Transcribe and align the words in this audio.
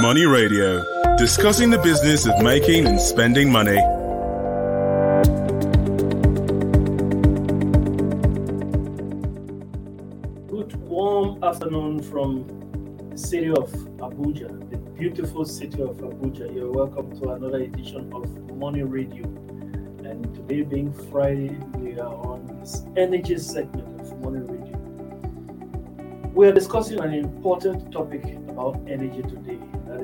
Money 0.00 0.24
Radio, 0.24 0.82
discussing 1.16 1.70
the 1.70 1.78
business 1.78 2.26
of 2.26 2.42
making 2.42 2.86
and 2.86 2.98
spending 3.00 3.52
money. 3.52 3.76
Good 10.48 10.74
warm 10.76 11.44
afternoon 11.44 12.02
from 12.02 12.46
the 13.10 13.18
city 13.18 13.50
of 13.50 13.70
Abuja, 13.98 14.70
the 14.70 14.78
beautiful 14.78 15.44
city 15.44 15.82
of 15.82 15.98
Abuja. 15.98 16.52
You're 16.54 16.72
welcome 16.72 17.14
to 17.20 17.30
another 17.30 17.58
edition 17.58 18.12
of 18.14 18.26
Money 18.56 18.82
Radio. 18.82 19.24
And 20.04 20.34
today 20.34 20.62
being 20.62 20.92
Friday, 21.10 21.56
we 21.76 21.98
are 22.00 22.14
on 22.14 22.46
this 22.60 22.82
energy 22.96 23.36
segment 23.38 24.00
of 24.00 24.18
Money 24.20 24.40
Radio. 24.40 24.78
We 26.34 26.48
are 26.48 26.52
discussing 26.52 26.98
an 26.98 27.12
important 27.12 27.92
topic 27.92 28.24
about 28.48 28.80
energy 28.88 29.20
today. 29.22 29.58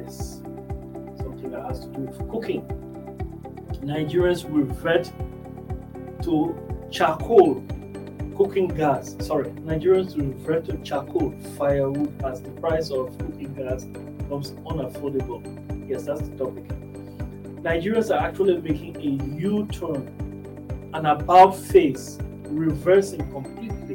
Is 0.07 0.41
something 1.19 1.51
that 1.51 1.63
has 1.65 1.81
to 1.81 1.87
do 1.89 2.01
with 2.03 2.31
cooking. 2.31 2.63
Nigerians 3.83 4.45
revert 4.49 5.11
to 6.23 6.89
charcoal 6.91 7.65
cooking 8.37 8.69
gas. 8.69 9.17
Sorry, 9.21 9.51
Nigerians 9.51 10.17
revert 10.17 10.67
to 10.67 10.77
charcoal 10.79 11.33
firewood 11.57 12.23
as 12.25 12.43
the 12.43 12.51
price 12.51 12.91
of 12.91 13.17
cooking 13.19 13.55
gas 13.55 13.85
becomes 13.85 14.53
unaffordable. 14.67 15.43
Yes, 15.89 16.05
that's 16.05 16.23
the 16.23 16.37
topic. 16.37 16.69
Nigerians 17.63 18.15
are 18.15 18.25
actually 18.25 18.59
making 18.59 18.97
a 18.97 19.25
U-turn, 19.39 20.91
an 20.95 21.07
about 21.07 21.57
face, 21.57 22.19
reversing 22.45 23.31
completely 23.33 23.95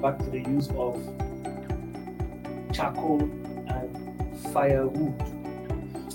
back 0.00 0.18
to 0.18 0.30
the 0.30 0.40
use 0.48 0.68
of 0.76 0.96
charcoal 2.72 3.28
firewood. 4.52 5.14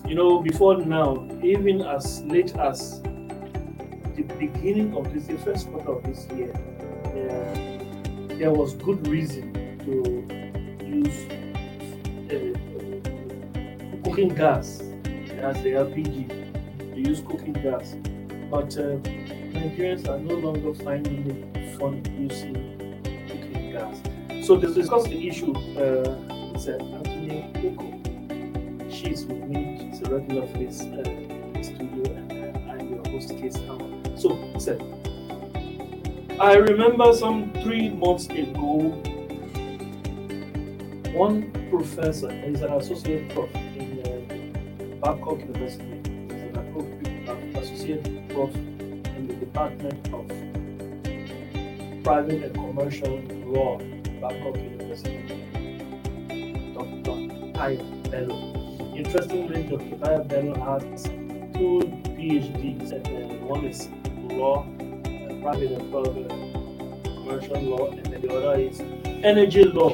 You 0.08 0.16
know, 0.16 0.42
before 0.42 0.78
now, 0.78 1.28
even 1.44 1.82
as 1.82 2.22
late 2.24 2.56
as 2.58 3.02
the 4.16 4.24
beginning 4.38 4.96
of 4.96 5.14
this, 5.14 5.28
the 5.28 5.38
first 5.38 5.70
quarter 5.72 5.92
of 5.94 6.04
this 6.04 6.28
year, 6.36 6.54
uh, 7.06 8.36
there 8.38 8.52
was 8.52 8.74
good 8.76 9.08
reason 9.08 9.54
to 9.86 10.86
use 10.86 11.26
uh, 12.30 12.38
cooking 14.04 14.30
gas 14.30 14.82
as 15.42 15.62
the 15.64 15.72
LPG. 15.72 16.28
To 16.94 17.00
use 17.00 17.22
cooking 17.22 17.54
gas, 17.54 17.96
but 18.52 18.78
uh, 18.78 18.98
Nigerians 19.54 20.08
are 20.08 20.20
no 20.20 20.36
longer 20.36 20.74
finding 20.84 21.28
it 21.56 21.80
fun 21.80 22.04
using 22.20 22.54
cooking 23.28 23.72
gas. 23.72 23.98
So 24.46 24.60
to 24.60 24.72
discuss 24.74 25.06
the 25.06 25.28
issue, 25.28 25.54
uh, 25.76 26.34
uh, 26.68 26.78
Anthony 26.96 27.52
Oko. 27.66 27.93
She's 29.04 29.26
with 29.26 29.44
me. 29.44 29.90
She's 29.92 30.02
a 30.08 30.16
regular 30.16 30.48
face 30.48 30.80
uh, 30.82 31.02
in 31.04 31.54
the 31.54 31.64
studio, 31.64 32.04
and 32.16 32.32
uh, 32.32 32.72
I'm 32.72 32.90
your 32.90 33.04
host, 33.10 33.30
Case 33.32 33.58
Hammer. 33.58 34.18
So, 34.18 34.40
sir, 34.58 34.80
I 36.40 36.54
remember 36.56 37.12
some 37.14 37.52
three 37.64 37.90
months 37.90 38.28
ago, 38.28 38.96
one 41.14 41.52
professor, 41.70 42.32
he's 42.32 42.62
an 42.62 42.72
associate 42.72 43.30
prof 43.34 43.54
in 43.56 44.00
uh, 44.06 45.06
Babcock 45.06 45.40
University, 45.40 45.84
he's 46.30 46.44
an 47.28 47.56
associate 47.58 48.30
prof 48.30 48.56
in 48.56 49.28
the 49.28 49.34
Department 49.34 50.14
of 50.14 50.28
Private 52.06 52.44
and 52.44 52.56
Commercial 52.56 53.20
Law, 53.52 53.80
Babcock 54.22 54.56
University, 54.56 55.18
Dr. 56.74 57.18
Tayo 57.54 58.10
Bello. 58.10 58.53
Interestingly, 59.04 59.64
Dr. 59.64 60.24
Bello 60.24 60.56
has 60.64 61.04
two 61.54 61.82
PhDs, 62.16 62.92
and 62.94 63.42
one 63.48 63.66
is 63.66 63.90
law, 64.32 64.66
private 65.42 65.72
and 65.72 65.92
commercial 67.04 67.62
law, 67.62 67.92
and 67.92 68.06
then 68.06 68.22
the 68.22 68.34
other 68.34 68.62
is 68.62 68.80
energy 69.24 69.66
law. 69.66 69.90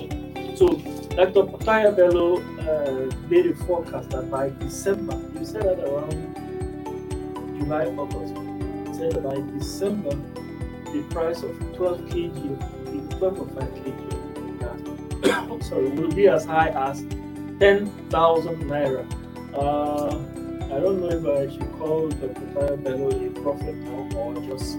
So, 0.55 0.67
Dr. 1.17 1.43
Pataya 1.49 1.95
Bello 1.95 2.37
uh, 2.37 3.09
made 3.29 3.47
a 3.47 3.55
forecast 3.65 4.11
that 4.11 4.29
by 4.29 4.51
December, 4.59 5.19
you 5.37 5.43
said 5.43 5.63
that 5.63 5.79
around 5.79 6.35
July, 7.57 7.85
August, 7.85 8.35
said 8.95 9.13
that 9.13 9.23
by 9.23 9.57
December, 9.57 10.11
the 10.93 11.03
price 11.09 11.41
of 11.41 11.57
12 11.75 12.01
kg, 12.09 13.19
12.5 13.19 13.57
kg, 13.81 15.59
gas, 15.59 15.67
sorry, 15.69 15.89
will 15.89 16.11
be 16.11 16.27
as 16.27 16.45
high 16.45 16.69
as 16.69 17.03
10,000 17.59 18.55
naira. 18.69 18.98
Uh, 19.59 20.07
I 20.71 20.79
don't 20.79 21.01
know 21.01 21.09
if 21.09 21.25
I 21.25 21.51
should 21.51 21.71
call 21.77 22.07
Dr. 22.09 22.45
Tayo 22.53 22.81
Bello 22.81 23.09
a 23.09 23.29
prophet 23.41 23.75
now 23.75 24.07
or 24.17 24.33
just 24.47 24.77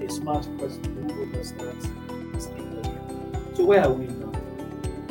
a 0.00 0.08
smart 0.08 0.44
person 0.58 0.82
who 1.04 1.22
understands 1.22 1.86
this 2.32 2.46
industry. 2.56 2.94
So 3.54 3.64
where 3.66 3.84
are 3.84 3.92
we 3.92 4.06
now? 4.06 4.32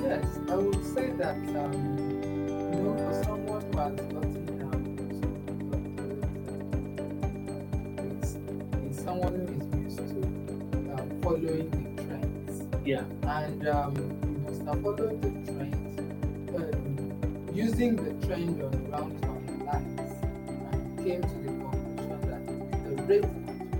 Yes, 0.02 0.26
I 0.50 0.56
would 0.56 0.84
say 0.96 1.12
that 1.22 1.36
um, 1.36 1.74
you 2.74 2.80
know, 2.81 2.98
for 2.98 3.14
someone 3.24 3.62
who 3.62 3.78
has 3.78 3.94
gotten 3.94 4.62
um, 4.74 4.84
it's, 8.22 8.31
it's 8.88 9.00
someone 9.04 9.34
who 9.36 9.46
is 9.54 10.00
used 10.00 10.10
to 10.10 10.20
um, 10.98 11.08
following 11.22 11.70
the 11.70 12.04
trends, 12.04 12.54
Yeah. 12.86 13.04
and 13.28 13.68
um, 13.68 13.94
you 13.96 14.38
must 14.50 14.62
have 14.66 14.81
followed 14.81 15.22
the 15.22 15.30
trends, 15.54 15.78
using 17.53 17.95
the 17.95 18.25
trend 18.25 18.62
on 18.62 18.72
ground 18.85 19.25
on 19.25 19.66
lines, 19.66 20.00
and 20.72 20.97
came 21.03 21.22
to 21.22 21.35
the 21.44 21.50
conclusion 21.50 22.22
that 22.29 22.95
the 22.97 23.03
rate 23.03 23.23
at 23.23 23.29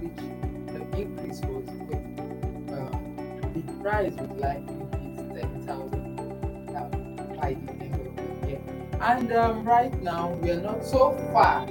which 0.01 0.17
the 0.67 1.01
increase 1.01 1.41
was 1.41 1.65
going, 1.65 2.67
um, 2.73 3.53
the 3.53 3.73
price 3.83 4.13
would 4.19 4.37
likely 4.37 4.75
be 4.75 5.39
ten 5.39 5.63
thousand 5.65 6.19
um, 6.75 7.39
by 7.39 7.53
the 7.53 7.71
end 7.83 8.07
of 8.07 8.41
the 8.41 8.47
year. 8.47 8.61
And 9.01 9.31
um, 9.33 9.63
right 9.65 9.93
now, 10.01 10.29
we 10.41 10.51
are 10.51 10.61
not 10.61 10.83
so 10.85 11.11
far 11.33 11.67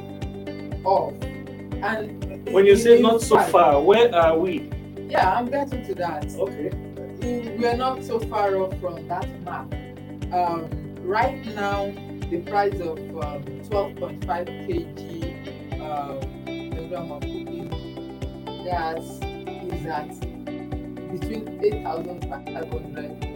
off. 0.85 1.15
And 1.23 2.49
When 2.53 2.67
you 2.67 2.77
say 2.77 3.01
not 3.01 3.23
so 3.23 3.37
fact- 3.37 3.51
far, 3.53 3.81
where 3.83 4.15
are 4.15 4.39
we? 4.39 4.71
yeah, 5.09 5.33
I'm 5.35 5.47
getting 5.51 5.85
to 5.87 5.95
that. 5.97 6.27
Okay. 6.35 6.71
We 7.59 7.67
are 7.67 7.77
not 7.77 8.03
so 8.05 8.19
far 8.21 8.57
off 8.57 8.79
from 8.81 9.07
that 9.09 9.29
map. 9.43 9.73
Um, 10.33 10.71
right 11.11 11.45
now, 11.57 11.93
the 12.31 12.39
price 12.47 12.75
of 12.75 12.97
um, 12.99 13.43
12.5 13.67 14.23
kg 14.25 15.81
um, 15.81 16.21
kilogram 16.47 17.11
of 17.11 17.21
cooking 17.23 17.69
gas 18.65 19.05
is 19.75 19.87
at 19.87 20.09
between 21.11 21.59
8,500 21.65 23.21
to 23.21 23.29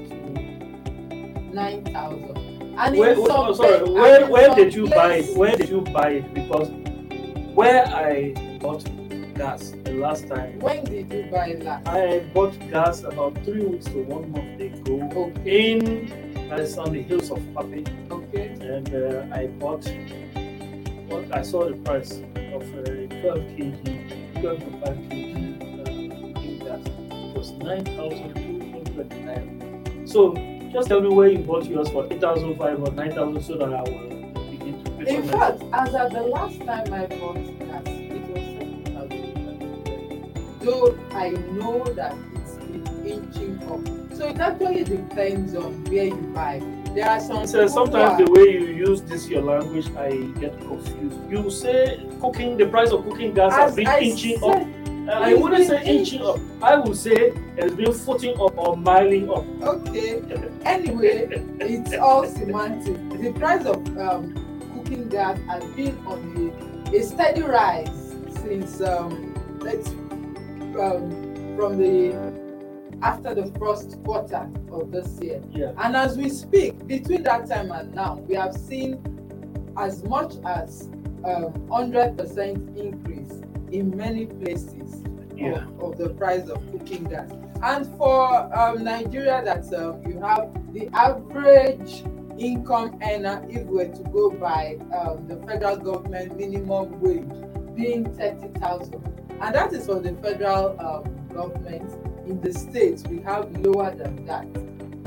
9,000. 1.53 2.75
And 2.77 2.97
Where, 2.97 3.21
where, 3.21 3.31
oh, 3.31 3.53
sorry, 3.55 3.91
where, 3.91 4.27
where 4.31 4.55
did 4.55 4.73
you 4.73 4.89
buy 4.89 5.15
it? 5.15 5.37
Where 5.37 5.57
did 5.57 5.69
you 5.69 5.81
buy 5.81 6.11
it? 6.11 6.33
Because 6.35 6.71
where 7.55 7.85
I 7.87 8.35
bought 8.61 8.85
gas 9.35 9.73
the 9.83 9.95
last 9.95 10.29
time, 10.29 10.61
When 10.61 10.85
did 10.85 11.13
you 11.13 11.29
buy 11.31 11.57
last? 11.61 11.89
I 11.89 12.21
bought 12.33 12.57
gas 12.71 13.03
about 13.03 13.35
three 13.45 13.65
weeks 13.65 13.87
to 13.87 14.03
one 14.05 14.31
month 14.31 14.61
ago 14.61 15.11
Okay. 15.17 15.73
in 15.73 16.24
that 16.55 16.63
is 16.63 16.79
on 16.79 16.93
the 16.93 17.03
hills 17.03 17.33
of 17.33 17.39
Papi, 17.53 17.83
Okay. 18.13 18.47
and 18.61 18.89
uh, 18.95 19.27
I 19.35 19.49
bought 19.59 19.85
what 21.09 21.27
I 21.35 21.43
saw 21.43 21.69
the 21.69 21.75
price 21.79 22.13
of 22.55 22.63
uh, 22.63 22.85
12 23.11 23.39
kg, 23.59 23.83
12.5 24.39 24.87
kg 25.11 25.35
uh, 25.83 25.95
gas. 26.65 26.83
It 26.87 27.37
was 27.37 27.51
9,200 27.59 29.11
naira. 29.27 30.09
So 30.09 30.35
just 30.73 30.87
tell 30.87 31.01
me 31.01 31.09
where 31.09 31.27
you 31.27 31.39
bought 31.39 31.65
yours 31.65 31.89
for 31.91 32.07
8,500 32.07 32.89
or 32.89 32.93
9,000 32.93 33.43
so 33.43 33.57
that 33.57 33.75
I 33.75 33.83
will 33.83 34.09
begin 34.49 34.85
to 34.85 34.91
pay 34.93 35.17
In 35.17 35.23
fact, 35.27 35.61
as 35.73 35.93
at 35.93 36.13
the 36.13 36.23
last 36.23 36.61
time 36.61 36.93
I 36.95 37.07
bought 37.07 37.35
gas, 37.59 37.83
it 37.89 38.23
was 38.31 38.45
7,000. 39.11 40.61
Though 40.61 40.97
I 41.11 41.31
know 41.31 41.83
that 41.97 42.15
it's 42.37 42.55
been 42.59 42.87
inching 43.05 43.61
up. 43.65 44.04
So 44.15 44.29
it 44.29 44.39
actually 44.39 44.85
depends 44.85 45.55
on 45.55 45.85
where 45.85 46.05
you 46.05 46.33
buy. 46.35 46.63
There 46.95 47.09
are 47.09 47.19
some 47.19 47.47
So 47.47 47.67
sometimes 47.67 48.19
who 48.19 48.27
the 48.27 48.31
way 48.31 48.53
you 48.53 48.67
use 48.67 49.03
this 49.03 49.29
your 49.29 49.43
language, 49.43 49.89
I 49.97 50.11
get 50.39 50.57
confused. 50.61 51.19
You 51.29 51.51
say 51.51 52.07
cooking, 52.21 52.57
the 52.57 52.67
price 52.67 52.91
of 52.91 53.05
cooking 53.05 53.35
gas 53.35 53.53
has 53.55 53.75
been 53.75 53.89
I 53.89 53.99
inching 53.99 54.37
up. 54.45 54.63
Uh, 55.09 55.11
I 55.11 55.35
wouldn't 55.35 55.67
say 55.67 55.85
inching 55.85 56.23
up. 56.23 56.39
I 56.63 56.77
would 56.77 56.97
say 56.97 57.33
it's 57.57 57.75
been 57.75 57.93
footing 57.93 58.35
up 58.41 58.57
or 58.57 58.77
miling 58.77 59.29
up. 59.37 59.45
Okay. 59.63 60.23
Anyway, 60.65 61.29
it's 61.61 61.95
all 61.95 62.25
semantic. 62.25 62.97
The 63.21 63.33
price 63.33 63.67
of 63.67 63.77
um, 63.99 64.33
cooking 64.75 65.09
gas 65.09 65.39
has 65.49 65.65
been 65.75 65.99
on 66.07 66.55
a, 66.93 66.97
a 66.97 67.03
steady 67.03 67.43
rise 67.43 68.15
since 68.41 68.81
um, 68.81 69.35
let's 69.59 69.89
um, 69.89 71.55
from 71.57 71.79
the 71.79 72.34
after 73.03 73.35
the 73.35 73.47
first 73.59 74.03
quarter 74.05 74.49
of 74.73 74.91
this 74.91 75.19
year. 75.21 75.43
Yeah. 75.53 75.73
And 75.79 75.97
as 75.97 76.17
we 76.17 76.29
speak, 76.29 76.87
between 76.87 77.23
that 77.25 77.49
time 77.49 77.71
and 77.71 77.95
now, 77.95 78.17
we 78.29 78.35
have 78.35 78.55
seen 78.55 79.01
as 79.77 80.05
much 80.05 80.35
as 80.45 80.89
um, 81.25 81.53
100% 81.69 82.77
increase 82.77 83.43
in 83.73 83.97
many 83.97 84.27
places 84.27 85.03
Yeah. 85.35 85.65
of, 85.81 85.81
of 85.93 85.99
the 85.99 86.11
price 86.11 86.49
of 86.49 86.59
cooking 86.71 87.05
gas. 87.05 87.31
And 87.63 87.87
for 87.97 88.55
um, 88.57 88.85
Nigeria, 88.85 89.43
that 89.45 89.73
um, 89.75 90.03
you 90.07 90.21
have 90.21 90.51
the 90.73 90.89
average 90.93 92.05
income 92.39 92.99
earner, 93.03 93.45
if 93.49 93.65
we 93.67 93.77
were 93.85 93.93
to 93.93 94.03
go 94.13 94.31
by 94.31 94.79
um, 94.97 95.27
the 95.27 95.37
federal 95.47 95.77
government 95.77 96.37
minimum 96.37 97.01
wage, 97.01 97.75
being 97.75 98.05
30,000. 98.15 98.95
And 99.41 99.55
that 99.55 99.73
is 99.73 99.87
for 99.87 99.99
the 100.01 100.15
federal 100.17 100.79
um, 100.81 101.29
government. 101.35 101.91
In 102.27 102.41
the 102.41 102.53
states, 102.53 103.05
we 103.09 103.21
have 103.21 103.55
lower 103.59 103.95
than 103.95 104.25
that. 104.27 104.47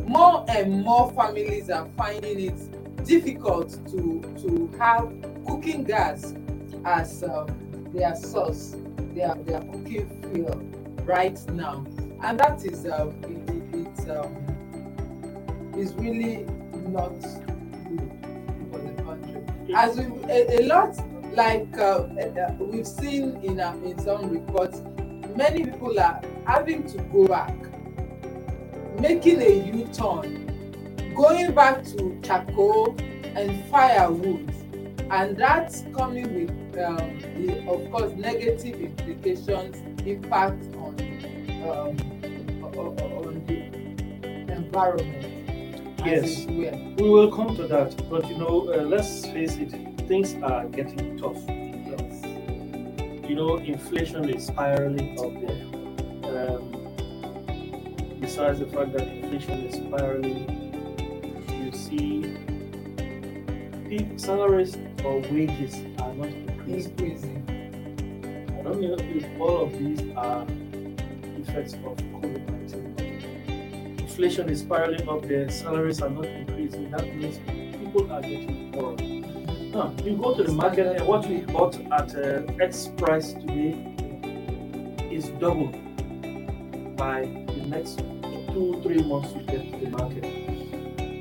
More 0.07 0.45
and 0.49 0.83
more 0.83 1.11
families 1.13 1.69
are 1.69 1.87
finding 1.97 2.39
it 2.39 3.05
difficult 3.05 3.71
to, 3.89 4.21
to 4.41 4.71
have 4.77 5.11
cooking 5.45 5.83
gas 5.83 6.35
as 6.85 7.23
um, 7.23 7.47
their 7.93 8.15
source, 8.15 8.75
their, 9.13 9.33
their 9.45 9.61
cooking 9.61 10.07
fuel 10.31 10.55
right 11.05 11.39
now. 11.53 11.85
And 12.23 12.39
that 12.39 12.63
is 12.65 12.85
um, 12.85 13.09
it, 13.23 13.75
it, 13.75 14.09
um, 14.09 14.35
is 15.77 15.93
really 15.95 16.45
not 16.87 17.19
good 17.19 18.11
for 18.71 18.79
the 18.79 19.03
country. 19.03 19.43
As 19.75 19.97
we, 19.97 20.05
a, 20.29 20.59
a 20.59 20.67
lot 20.67 20.95
like 21.35 21.77
uh, 21.77 22.07
uh, 22.07 22.53
we've 22.59 22.87
seen 22.87 23.39
in 23.43 23.59
uh, 23.59 23.75
in 23.85 23.97
some 23.99 24.29
reports, 24.29 24.81
many 25.37 25.63
people 25.63 25.99
are 25.99 26.19
having 26.45 26.83
to 26.87 26.97
go 27.13 27.27
back, 27.27 27.55
making 28.99 29.39
a 29.41 29.65
U-turn, 29.71 31.13
going 31.15 31.53
back 31.53 31.83
to 31.85 32.19
charcoal 32.23 32.95
and 33.23 33.63
firewood, 33.69 34.51
and 35.11 35.37
that's 35.37 35.83
coming 35.95 36.33
with 36.33 36.79
um, 36.79 37.19
the 37.35 37.59
of 37.69 37.91
course 37.91 38.11
negative 38.13 38.81
implications, 38.81 39.77
impact 40.07 40.63
on 40.75 40.95
um, 41.69 41.97
on 42.75 43.43
the 43.45 44.53
environment. 44.53 45.23
Yes. 46.03 46.45
We 46.47 47.09
will 47.09 47.31
come 47.31 47.55
to 47.57 47.67
that, 47.67 48.09
but 48.09 48.27
you 48.27 48.37
know, 48.37 48.73
uh, 48.73 48.81
let's 48.81 49.25
face 49.27 49.55
it, 49.57 49.71
things 50.07 50.35
are 50.41 50.65
getting 50.65 51.17
tough. 51.17 51.37
You 53.27 53.35
know, 53.35 53.57
inflation 53.57 54.29
is 54.29 54.47
spiraling 54.47 55.19
up 55.19 55.33
there. 55.41 55.63
Um, 56.31 56.71
besides 58.21 58.59
the 58.59 58.67
fact 58.67 58.93
that 58.93 59.07
inflation 59.07 59.65
is 59.65 59.75
spiraling, 59.75 60.47
you 61.51 61.71
see 61.73 62.37
salaries 64.17 64.77
or 65.03 65.19
wages 65.31 65.75
are 65.99 66.13
not 66.13 66.27
increasing. 66.29 66.91
Increasing. 66.99 68.55
I 68.59 68.61
don't 68.61 68.81
know 68.81 68.95
if 68.99 69.41
all 69.41 69.65
of 69.65 69.77
these 69.77 70.01
are 70.15 70.45
effects 71.41 71.73
of 71.73 71.97
COVID 71.97 72.49
19. 72.49 73.99
Inflation 73.99 74.49
is 74.49 74.61
spiraling 74.61 75.07
up 75.09 75.27
there, 75.27 75.49
salaries 75.49 76.01
are 76.01 76.09
not 76.09 76.25
increasing. 76.25 76.89
That 76.91 77.13
means 77.15 77.39
people 77.77 78.11
are 78.11 78.21
getting 78.21 78.71
poorer. 78.71 79.16
Now, 79.77 79.93
you 80.03 80.17
go 80.17 80.33
to 80.33 80.41
the 80.41 80.53
market 80.53 80.87
and 80.97 81.07
what 81.07 81.27
we 81.27 81.41
bought 81.41 81.75
at 81.91 82.15
uh, 82.15 82.41
X 82.59 82.89
price 82.97 83.33
today 83.33 83.77
is 85.11 85.29
double 85.39 85.67
by 86.97 87.29
the 87.45 87.63
next 87.67 87.99
two, 87.99 88.79
three 88.81 89.03
months 89.03 89.35
you 89.35 89.43
get 89.43 89.71
to 89.71 89.77
the 89.85 89.91
market. 89.91 90.23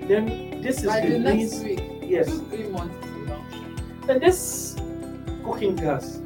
Then 0.09 0.63
this 0.63 0.79
is 0.79 0.87
By 0.87 1.01
the 1.03 1.11
the 1.11 1.19
next 1.19 1.59
week, 1.65 1.83
yes, 2.01 2.29
two, 2.29 2.47
three 2.49 2.69
months 2.69 2.97
is 3.07 3.15
enough. 3.27 4.09
and 4.09 4.23
this 4.23 4.75
cooking 5.45 5.77
gas, 5.77 6.17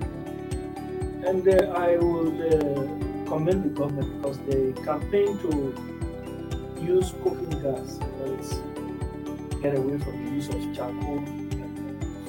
and 1.26 1.42
uh, 1.48 1.72
I 1.74 1.96
will 1.96 2.30
uh, 2.30 3.28
commend 3.28 3.64
the 3.64 3.70
government 3.74 4.22
because 4.22 4.38
they 4.46 4.70
campaign 4.84 5.36
to 5.38 5.74
use 6.80 7.12
cooking 7.24 7.58
gas. 7.58 7.98
Let's 8.22 8.54
get 9.60 9.76
away 9.76 9.98
from 9.98 10.24
the 10.24 10.30
use 10.30 10.48
of 10.48 10.62
charcoal 10.76 11.39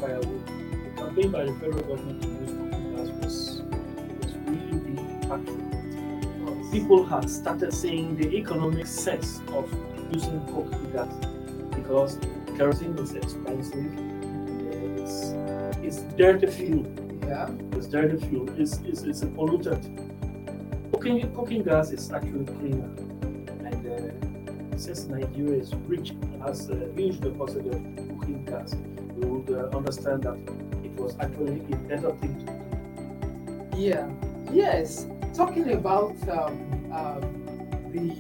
firewood. 0.01 0.45
The 0.48 1.01
campaign 1.01 1.31
by 1.31 1.45
the 1.45 1.53
federal 1.53 1.83
government 1.83 2.21
to 2.24 2.27
use 2.27 2.51
cooking 2.51 2.95
gas 2.95 3.09
was, 3.24 3.62
was 4.21 4.33
really, 4.48 4.77
really 4.80 5.03
impactful. 5.13 6.71
People 6.71 7.06
had 7.06 7.30
started 7.30 7.74
seeing 7.74 8.15
the 8.18 8.36
economic 8.36 8.88
sense 8.88 9.42
of 9.53 9.71
using 10.12 10.39
cooking 10.48 10.92
gas 10.92 11.13
because 11.75 12.18
kerosene 12.57 12.98
is 12.98 13.13
expensive. 13.13 13.92
It's, 14.98 15.33
it's 15.83 16.00
dirty 16.15 16.48
fuel. 16.48 16.86
Yeah. 17.27 17.50
It's 17.74 17.88
dirty 17.88 18.18
fuel. 18.27 18.50
It's, 18.59 18.80
it's, 18.86 19.03
it's 19.03 19.21
a 19.21 19.27
pollutant. 19.27 19.83
Cooking, 20.92 21.33
cooking 21.33 21.63
gas 21.63 21.92
is 21.92 22.12
actually 22.12 22.45
cleaner. 22.45 22.89
And 23.65 23.88
uh, 23.88 24.77
since 24.77 25.06
Nigeria 25.06 25.59
is 25.59 25.74
rich, 25.88 26.13
has 26.44 26.69
a 26.69 26.92
huge 26.95 27.19
deposit 27.19 27.65
of 27.68 27.81
cooking 28.19 28.44
gas, 28.45 28.75
understand 29.56 30.24
that 30.24 30.38
it 30.83 30.92
was 31.00 31.15
actually 31.19 31.62
a 31.71 31.75
better 31.88 32.12
thing 32.18 32.38
to 32.39 32.45
do. 32.45 33.77
Yeah. 33.77 34.09
Yes. 34.51 35.07
Talking 35.33 35.71
about 35.71 36.15
um, 36.30 36.92
um, 36.92 37.21
the 37.94 38.12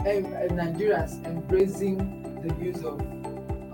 um, 0.00 0.24
Nigerians 0.56 1.24
embracing 1.26 1.98
the 2.42 2.54
use 2.64 2.82
of 2.82 3.00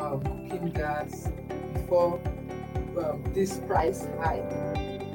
um, 0.01 0.21
cooking 0.51 0.71
gas 0.71 1.29
before 1.75 2.21
um, 2.99 3.25
this 3.35 3.59
price 3.67 4.07
hike 4.21 4.49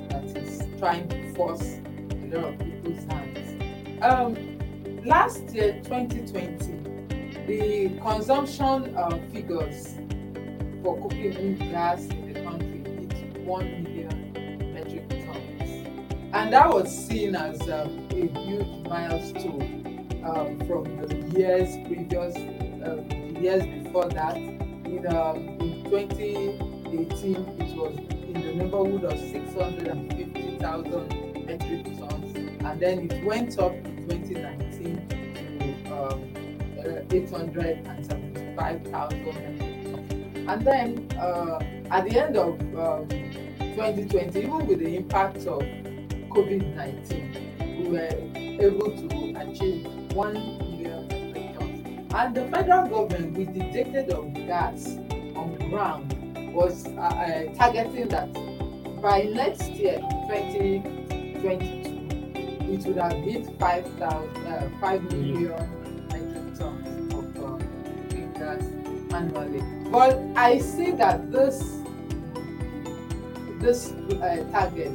that 0.10 0.24
is 0.38 0.64
trying 0.80 1.08
to 1.10 1.34
force 1.34 1.62
a 1.62 2.36
lot 2.36 2.54
of 2.54 2.60
people's 2.60 3.04
hands. 3.06 4.04
Um, 4.04 5.06
last 5.06 5.50
year, 5.54 5.74
2020, 5.84 6.80
the 7.48 8.00
consumption 8.02 8.96
uh, 8.96 9.20
figures 9.32 9.96
for 10.84 11.02
cooking 11.02 11.58
gas 11.58 12.06
in 12.06 12.34
the 12.34 12.42
country 12.42 12.84
hit 12.86 13.14
1 13.42 13.84
million 13.84 14.74
metric 14.74 15.10
tons. 15.10 15.88
And 16.34 16.54
that 16.54 16.70
was 16.70 16.90
seen 17.08 17.36
as 17.36 17.60
um, 17.70 18.08
a 18.12 18.16
huge 18.16 18.88
milestone 18.88 20.08
um, 20.24 20.60
from 20.68 20.86
the 20.98 21.16
years 21.38 21.76
previous, 21.88 22.36
um, 22.36 23.10
years 23.42 23.64
before 23.84 24.10
that. 24.10 24.38
In, 24.38 25.06
um, 25.08 25.38
in 25.60 25.84
2018, 25.90 27.36
it 27.60 27.76
was 27.78 27.96
in 27.98 28.34
the 28.34 28.54
neighborhood 28.54 29.04
of 29.04 29.18
650,000 29.20 31.46
metric 31.46 31.86
tons. 31.98 32.36
And 32.66 32.80
then 32.80 33.10
it 33.10 33.24
went 33.24 33.58
up 33.60 33.74
in 33.74 34.08
2019 34.08 35.08
to 35.60 35.74
um, 35.94 36.34
uh, 36.80 37.04
875,000 37.12 39.26
metric 39.26 39.36
tons. 39.36 39.59
And 40.50 40.66
then 40.66 41.06
uh, 41.20 41.60
at 41.92 42.10
the 42.10 42.20
end 42.20 42.36
of 42.36 42.60
um, 42.76 43.08
2020, 43.60 44.40
even 44.40 44.66
with 44.66 44.80
the 44.80 44.96
impact 44.96 45.46
of 45.46 45.62
COVID 45.62 46.76
19, 46.76 47.78
we 47.78 47.90
were 47.90 48.10
able 48.60 48.90
to 48.98 49.06
achieve 49.38 49.86
1 50.16 50.34
million 50.34 51.08
metric 51.08 51.54
tons. 51.54 51.86
And 52.16 52.34
the 52.34 52.48
federal 52.48 52.88
government, 52.90 53.38
with 53.38 53.54
the 53.54 53.60
decade 53.72 54.10
of 54.10 54.34
gas 54.34 54.98
on 55.36 55.56
ground, 55.70 56.16
was 56.52 56.88
uh, 56.88 57.00
uh, 57.00 57.54
targeting 57.54 58.08
that 58.08 58.34
by 59.04 59.30
next 59.32 59.70
year, 59.70 60.00
2022, 60.30 62.74
it 62.74 62.86
would 62.88 62.98
have 62.98 63.14
hit 63.14 63.46
5,000, 63.60 64.48
uh, 64.48 64.68
5 64.82 65.12
million 65.12 66.08
metric 66.08 66.56
tons 66.58 67.14
of 67.14 67.38
uh, 67.38 67.60
gas 68.40 68.64
annually. 69.14 69.79
But 69.92 70.20
I 70.36 70.60
see 70.60 70.92
that 70.92 71.32
this 71.32 71.78
this 73.60 73.92
uh, 73.92 74.46
target 74.52 74.92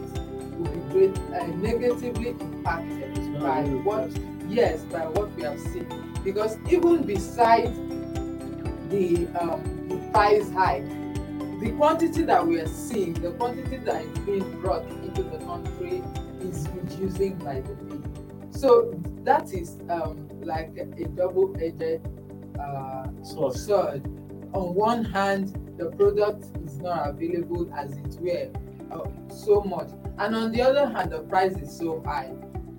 will 0.56 0.70
be 0.70 0.92
great, 0.92 1.18
uh, 1.34 1.46
negatively 1.58 2.30
impacted 2.30 3.40
by 3.40 3.62
what 3.84 4.10
yes 4.48 4.82
by 4.84 5.06
what 5.06 5.34
we 5.34 5.42
have 5.42 5.60
seen. 5.60 5.86
Because 6.24 6.56
even 6.70 7.02
besides 7.02 7.76
the 8.88 9.26
um, 9.40 9.88
the 9.88 9.96
price 10.12 10.50
hike 10.52 10.88
the 11.60 11.70
quantity 11.76 12.22
that 12.22 12.46
we 12.46 12.60
are 12.60 12.68
seeing 12.68 13.14
the 13.14 13.30
quantity 13.32 13.78
that 13.78 14.02
is 14.02 14.18
being 14.20 14.60
brought 14.60 14.84
into 15.02 15.22
the 15.22 15.38
country 15.38 16.02
is 16.40 16.68
reducing 16.68 17.36
by 17.36 17.60
the 17.60 17.74
day. 17.74 18.00
So 18.50 18.94
that 19.24 19.52
is 19.52 19.78
um, 19.88 20.28
like 20.42 20.76
a, 20.76 20.82
a 21.02 21.08
double-edged 21.08 22.00
uh, 22.60 23.06
sword 23.22 23.54
on 24.54 24.74
one 24.74 25.04
hand 25.04 25.54
the 25.78 25.86
product 25.90 26.44
is 26.64 26.78
not 26.78 27.08
available 27.10 27.70
as 27.74 27.92
it 27.98 28.16
were 28.20 28.50
uh, 28.92 29.06
so 29.28 29.60
much 29.62 29.90
and 30.18 30.34
on 30.34 30.52
the 30.52 30.62
other 30.62 30.86
hand 30.86 31.10
the 31.10 31.20
price 31.22 31.56
is 31.56 31.76
so 31.76 32.00
high 32.06 32.32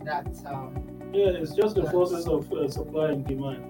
that 0.04 0.28
um, 0.48 0.74
Yeah, 1.14 1.42
it's 1.42 1.54
just 1.56 1.76
the 1.76 1.84
process 1.84 2.28
of 2.28 2.52
uh, 2.52 2.68
supply 2.70 3.10
and 3.12 3.26
demand. 3.26 3.64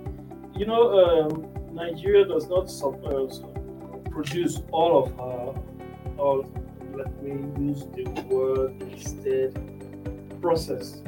You 0.58 0.66
know, 0.66 0.84
um, 1.00 1.48
Nigeria 1.74 2.26
does 2.26 2.48
not 2.50 2.70
sup- 2.70 3.04
uh, 3.06 3.28
produce 4.10 4.62
all 4.72 5.04
of 5.04 5.20
our, 5.20 5.56
all, 6.18 6.46
let 6.94 7.12
me 7.24 7.32
use 7.68 7.86
the 7.96 8.04
word 8.30 8.82
instead, 8.82 9.52
process. 10.42 11.02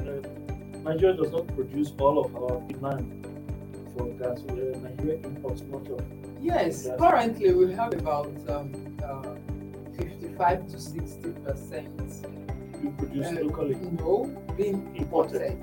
Uh, 0.00 0.26
Nigeria 0.78 1.16
does 1.16 1.30
not 1.32 1.46
produce 1.56 1.92
all 1.98 2.24
of 2.24 2.34
our 2.36 2.60
demand 2.68 3.24
for 3.96 4.06
gas. 4.20 4.42
Uh, 4.48 4.78
Nigeria 4.78 5.16
imports 5.24 5.62
much 5.62 5.88
of 5.88 6.00
Yes, 6.40 6.88
currently 6.98 7.52
we 7.52 7.72
have 7.74 7.92
about 7.94 8.26
um, 8.48 8.96
uh, 9.02 9.34
55 9.96 10.68
to 10.68 10.80
60 10.80 11.30
percent 11.44 12.26
we 12.82 12.90
produce 12.90 13.26
uh, 13.26 13.40
locally. 13.42 13.74
no 13.98 14.26
being 14.56 14.94
Imported. 14.96 15.58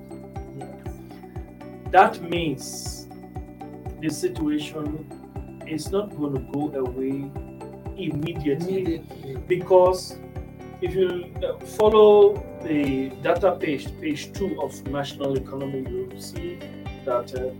Yes. 0.58 0.70
That 1.92 2.22
means 2.22 3.08
the 4.02 4.10
situation 4.10 5.06
is 5.68 5.92
not 5.92 6.16
going 6.18 6.34
to 6.34 6.42
go 6.52 6.72
away 6.80 7.32
immediately. 7.98 8.82
Immediately. 8.82 9.38
because 9.48 10.18
if 10.82 10.94
you 10.94 11.32
uh, 11.44 11.58
follow 11.78 12.36
the 12.64 13.10
data 13.24 13.58
page, 13.60 13.88
page 14.02 14.34
two 14.34 14.60
of 14.62 14.86
national 14.88 15.38
economy, 15.38 15.86
you 15.90 16.10
will 16.12 16.22
see 16.22 16.60
that 17.06 17.34
uh, 17.36 17.52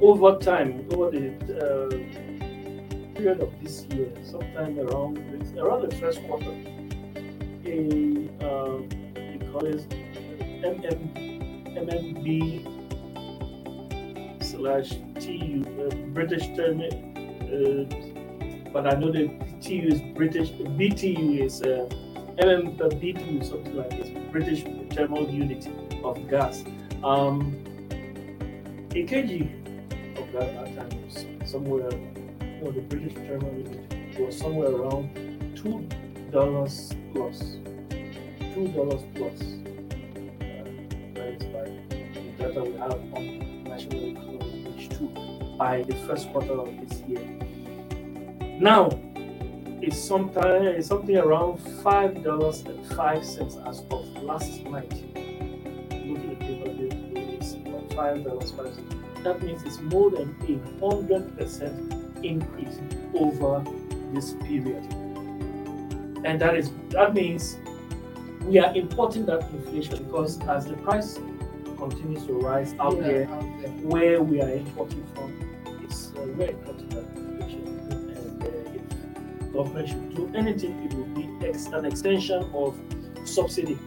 over 0.00 0.38
time, 0.38 0.86
over 0.92 1.10
the 1.10 1.28
uh, 1.58 1.90
period 3.14 3.40
of 3.40 3.50
this 3.62 3.84
year, 3.90 4.10
sometime 4.22 4.78
around 4.78 5.18
around 5.58 5.88
the 5.88 5.96
first 5.96 6.22
quarter, 6.24 6.54
a 7.66 8.28
uh, 8.40 8.78
they 9.14 9.38
call 9.52 9.66
it 9.66 9.86
MM, 10.64 11.00
MMB 11.76 12.80
slash 14.42 14.90
TU, 15.20 15.64
uh, 15.80 15.94
British 16.14 16.46
term, 16.56 16.80
uh, 16.80 17.84
but 18.72 18.86
I 18.86 18.98
know 18.98 19.10
the 19.12 19.28
TU 19.60 19.88
is 19.88 20.00
British, 20.16 20.50
BTU 20.50 21.40
is 21.44 21.62
uh, 21.62 21.86
MM, 22.38 22.80
uh, 22.80 22.88
BTU, 22.88 23.44
something 23.44 23.76
like 23.76 23.90
this, 23.90 24.08
British 24.32 24.64
Thermal 24.94 25.28
Unit 25.28 25.68
of 26.02 26.28
Gas. 26.28 26.64
Um, 27.04 27.54
a 28.92 29.06
kg 29.06 29.59
of 30.34 30.40
gas 30.40 30.68
at 30.68 30.74
that 30.76 30.90
time 30.90 31.04
was 31.04 31.50
somewhere, 31.50 31.90
you 31.90 32.64
know, 32.64 32.70
the 32.70 32.80
British 32.80 33.14
Unit 33.14 34.18
was 34.18 34.36
somewhere 34.38 34.70
around 34.70 35.10
two 35.56 35.86
dollars 36.30 36.92
plus, 37.12 37.56
two 38.54 38.68
dollars 38.68 39.02
plus. 39.14 39.40
Uh, 40.40 40.64
that 41.14 41.28
is 41.34 41.44
by 41.44 41.64
the 41.64 42.32
data 42.38 42.62
we 42.62 42.72
have 42.78 42.92
on 43.14 43.64
national 43.64 44.04
economy 44.04 44.74
page 44.76 44.88
two 44.90 45.08
by 45.58 45.82
the 45.82 45.94
first 46.06 46.30
quarter 46.32 46.52
of 46.52 46.68
this 46.88 47.00
year. 47.02 47.24
Now, 48.60 48.90
it's 49.82 49.98
sometime 49.98 50.62
it's 50.64 50.88
something 50.88 51.16
around 51.16 51.58
five 51.82 52.22
dollars 52.22 52.60
and 52.62 52.84
five 52.94 53.24
cents 53.24 53.56
as 53.66 53.80
of 53.90 54.22
last 54.22 54.62
night. 54.64 54.92
Looking 55.90 56.32
at 56.32 56.64
bill, 56.64 56.78
it's 57.14 57.56
five 57.94 58.24
dollars 58.24 58.50
five 58.52 58.74
cents. 58.74 58.99
That 59.24 59.42
means 59.42 59.62
it's 59.64 59.80
more 59.80 60.10
than 60.10 60.34
a 60.48 60.80
hundred 60.80 61.36
percent 61.36 61.92
increase 62.24 62.78
over 63.14 63.64
this 64.12 64.32
period. 64.44 64.82
And 66.24 66.40
that 66.40 66.56
is 66.56 66.70
that 66.90 67.14
means 67.14 67.58
we 68.44 68.58
are 68.58 68.74
importing 68.74 69.26
that 69.26 69.42
inflation 69.50 70.04
because 70.04 70.40
as 70.48 70.66
the 70.66 70.74
price 70.78 71.18
continues 71.78 72.24
to 72.26 72.34
rise 72.34 72.74
out 72.78 72.96
Yeah, 72.96 73.02
there, 73.02 73.28
out 73.30 73.40
there. 73.62 73.70
where 73.92 74.22
we 74.22 74.40
are 74.42 74.50
importing 74.50 75.04
from, 75.14 75.32
it's 75.82 76.12
uh, 76.16 76.24
very 76.36 76.50
important 76.52 76.90
that 76.90 77.04
inflation. 77.16 77.66
And 77.66 78.42
uh, 78.42 78.46
if 78.74 79.52
government 79.52 79.88
should 79.88 80.14
do 80.14 80.30
anything, 80.34 80.72
it 80.84 80.92
will 80.94 81.04
be 81.14 81.28
ex- 81.46 81.66
an 81.68 81.84
extension 81.86 82.42
of 82.52 82.78
subsidy. 83.24 83.78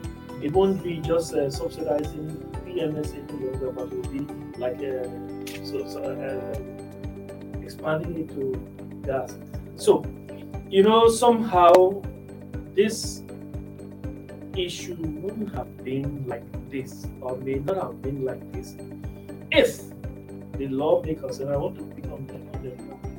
It 0.42 0.52
won't 0.54 0.84
be 0.84 0.98
just 1.00 1.34
uh, 1.34 1.50
subsidizing 1.52 2.53
PMS 2.74 3.14
any 3.14 3.46
longer, 3.46 3.72
but 3.72 3.90
will 3.92 4.10
be 4.10 4.20
like 4.58 4.78
uh, 4.78 5.04
so, 5.64 5.88
so, 5.88 6.04
uh, 6.04 7.62
expanding 7.62 8.18
it 8.18 8.30
to 8.30 8.54
gas. 9.04 9.38
So, 9.76 10.04
you 10.70 10.84
know, 10.84 11.08
somehow 11.08 12.02
this 12.74 13.24
issue 14.58 14.96
wouldn't 14.96 15.54
have 15.56 15.84
been 15.84 16.26
like 16.28 16.44
this, 16.70 17.08
or 17.22 17.38
may 17.38 17.56
not 17.56 17.78
have 17.78 18.02
been 18.02 18.26
like 18.26 18.52
this, 18.52 18.76
if 19.52 19.82
the 20.58 20.68
lawmakers, 20.68 21.40
and 21.40 21.52
I 21.52 21.58
want 21.58 21.78
to 21.78 21.84
pick 21.96 22.12
on 22.12 22.28
them, 22.28 22.50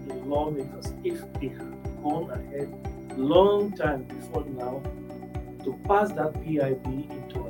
the 0.07 0.15
lawmakers, 0.15 0.93
if 1.05 1.21
they 1.35 1.49
had 1.49 2.03
gone 2.03 2.31
ahead 2.31 2.73
long 3.17 3.73
time 3.73 4.03
before 4.05 4.45
now 4.57 4.83
to 5.65 5.79
pass 5.87 6.13
that 6.13 6.35
PIB 6.45 6.87
into. 6.87 7.44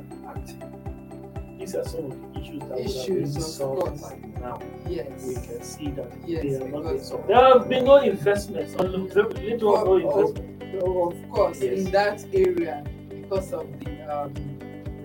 These 1.65 1.75
are 1.77 1.83
some 1.83 2.05
of 2.11 2.33
the 2.33 2.39
issues 2.39 2.59
that 2.59 2.69
would 2.69 2.85
have 2.85 3.33
been 3.33 3.41
solved 3.41 3.81
course. 3.81 4.01
by 4.03 4.39
now. 4.39 4.61
Yes. 4.87 5.25
We 5.27 5.33
can 5.33 5.63
see 5.63 5.87
that 5.97 6.11
Yes, 6.27 6.43
they 6.43 6.55
are 6.63 6.69
not 6.69 6.83
being 6.83 7.03
solved. 7.03 7.27
There 7.27 7.35
have 7.37 7.67
been 7.67 7.85
no 7.85 7.95
investments, 7.95 8.75
or 8.75 8.83
little 8.87 9.29
little 9.31 9.69
or 9.69 9.99
no 9.99 10.07
Oh, 10.07 10.13
oh. 10.13 10.27
investment. 10.27 10.75
Of 10.75 11.29
course, 11.31 11.61
Yes. 11.63 11.79
in 11.79 11.91
that 11.91 12.23
area, 12.33 12.83
because 13.09 13.51
of 13.51 13.65
the 13.79 13.93
um, 14.03 14.33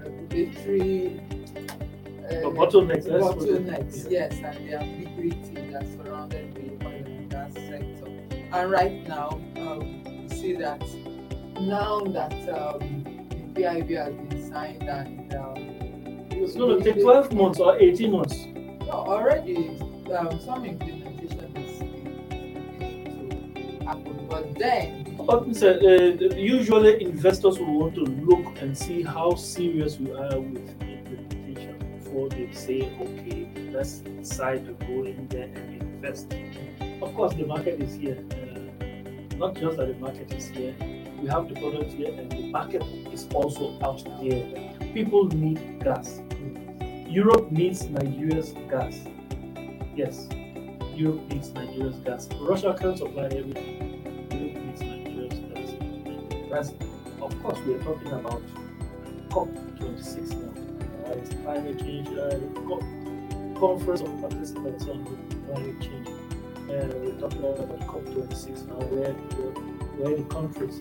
regulatory 0.04 1.20
uh, 2.26 2.28
The 2.28 2.50
bottlenecks, 2.58 3.04
that's 3.08 3.24
what 3.24 3.38
it- 3.38 3.66
bottlenecks, 3.66 4.10
yes, 4.10 4.34
and 4.44 4.68
the 4.68 4.74
ambiguity 4.82 5.70
that 5.72 5.86
surrounded 5.96 6.54
the 6.56 6.86
oil 6.86 7.04
and 7.06 7.30
gas 7.30 7.54
sector. 7.54 8.06
And 8.52 8.70
right 8.70 9.08
now, 9.08 9.40
um, 9.56 10.04
we 10.04 10.28
see 10.36 10.52
that 10.56 10.82
now 11.58 12.00
that 12.00 12.34
um, 12.50 13.14
the 13.30 13.62
PIB 13.62 13.90
has 13.96 14.14
been 14.14 14.50
signed 14.52 14.82
and 14.82 15.34
um, 15.34 15.79
It's 16.42 16.56
going 16.56 16.82
to 16.82 16.84
take 16.84 17.02
12 17.02 17.32
months 17.34 17.60
or 17.60 17.78
18 17.78 18.12
months. 18.12 18.46
no, 18.46 18.90
already 18.90 19.78
um, 20.16 20.40
some 20.40 20.64
implementation 20.64 21.56
is 21.56 21.78
beginning 21.78 23.78
to 23.78 23.84
happen, 23.84 24.26
but 24.28 24.58
then 24.58 25.06
uh, 25.28 26.34
usually 26.34 27.02
investors 27.02 27.58
will 27.58 27.78
want 27.78 27.94
to 27.94 28.00
look 28.02 28.60
and 28.62 28.76
see 28.76 29.02
how 29.02 29.34
serious 29.34 29.98
we 29.98 30.10
are 30.12 30.40
with 30.40 30.68
implementation 30.80 31.78
before 31.98 32.28
they 32.30 32.50
say, 32.52 32.90
okay, 33.00 33.48
let's 33.72 33.98
decide 33.98 34.64
to 34.64 34.72
go 34.86 35.04
in 35.04 35.28
there 35.28 35.44
and 35.44 35.82
invest. 35.82 36.34
Of 37.02 37.14
course, 37.14 37.34
the 37.34 37.46
market 37.46 37.80
is 37.80 37.94
here. 37.94 38.18
Uh, 38.32 38.86
not 39.36 39.54
just 39.56 39.76
that 39.76 39.88
the 39.88 39.94
market 40.00 40.32
is 40.32 40.48
here, 40.48 40.74
we 41.20 41.28
have 41.28 41.48
the 41.48 41.54
product 41.54 41.92
here, 41.92 42.12
and 42.12 42.30
the 42.32 42.48
market 42.48 42.82
is 43.12 43.28
also 43.34 43.78
out 43.82 44.02
there. 44.22 44.74
People 44.94 45.26
need 45.28 45.80
gas. 45.84 46.20
Europe 47.10 47.50
needs 47.50 47.88
Nigeria's 47.88 48.52
gas. 48.70 49.00
Yes, 49.96 50.28
Europe 50.94 51.20
needs 51.28 51.50
Nigeria's 51.52 51.96
gas. 52.04 52.28
Russia 52.40 52.76
can't 52.80 52.96
supply 52.96 53.24
everything. 53.24 54.28
Europe 54.30 54.64
needs 54.64 54.80
Nigeria's 54.80 55.38
gas. 55.50 56.48
That's, 56.50 56.70
of 57.20 57.42
course, 57.42 57.58
we 57.66 57.74
are 57.74 57.82
talking 57.82 58.12
about 58.12 58.42
COP26 59.30 60.36
now. 60.40 61.12
It's 61.12 61.30
climate 61.42 61.78
change, 61.80 62.06
uh, 62.08 62.38
co- 62.68 62.86
conference 63.58 64.02
of 64.02 64.20
participants 64.20 64.86
on 64.86 65.04
climate 65.46 65.80
change. 65.80 66.08
We're 66.68 67.18
talking 67.18 67.40
about 67.40 67.80
COP26 67.88 68.68
now, 68.68 68.86
where, 68.86 69.12
where 69.98 70.16
the 70.16 70.22
countries, 70.24 70.78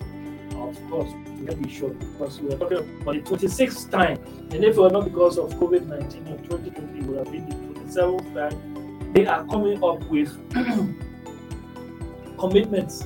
of 0.60 0.90
course, 0.90 1.10
we 1.38 1.46
can 1.46 1.62
be 1.62 1.70
sure 1.70 1.90
because 1.90 2.40
we 2.40 2.52
are 2.52 2.58
talking 2.58 2.78
about 3.02 3.14
the 3.14 3.20
26th 3.22 3.90
time, 3.90 4.18
and 4.50 4.64
if 4.64 4.76
it 4.76 4.80
were 4.80 4.90
not 4.90 5.04
because 5.04 5.38
of 5.38 5.54
COVID 5.54 5.86
19 5.86 6.26
in 6.26 6.38
2020, 6.44 6.98
it 6.98 7.04
would 7.04 7.18
have 7.18 7.32
been 7.32 7.48
the 7.48 7.80
27th 7.80 8.34
time. 8.34 9.12
They 9.12 9.26
are 9.26 9.44
coming 9.46 9.82
up 9.82 10.02
with 10.04 10.30
commitments, 12.38 13.04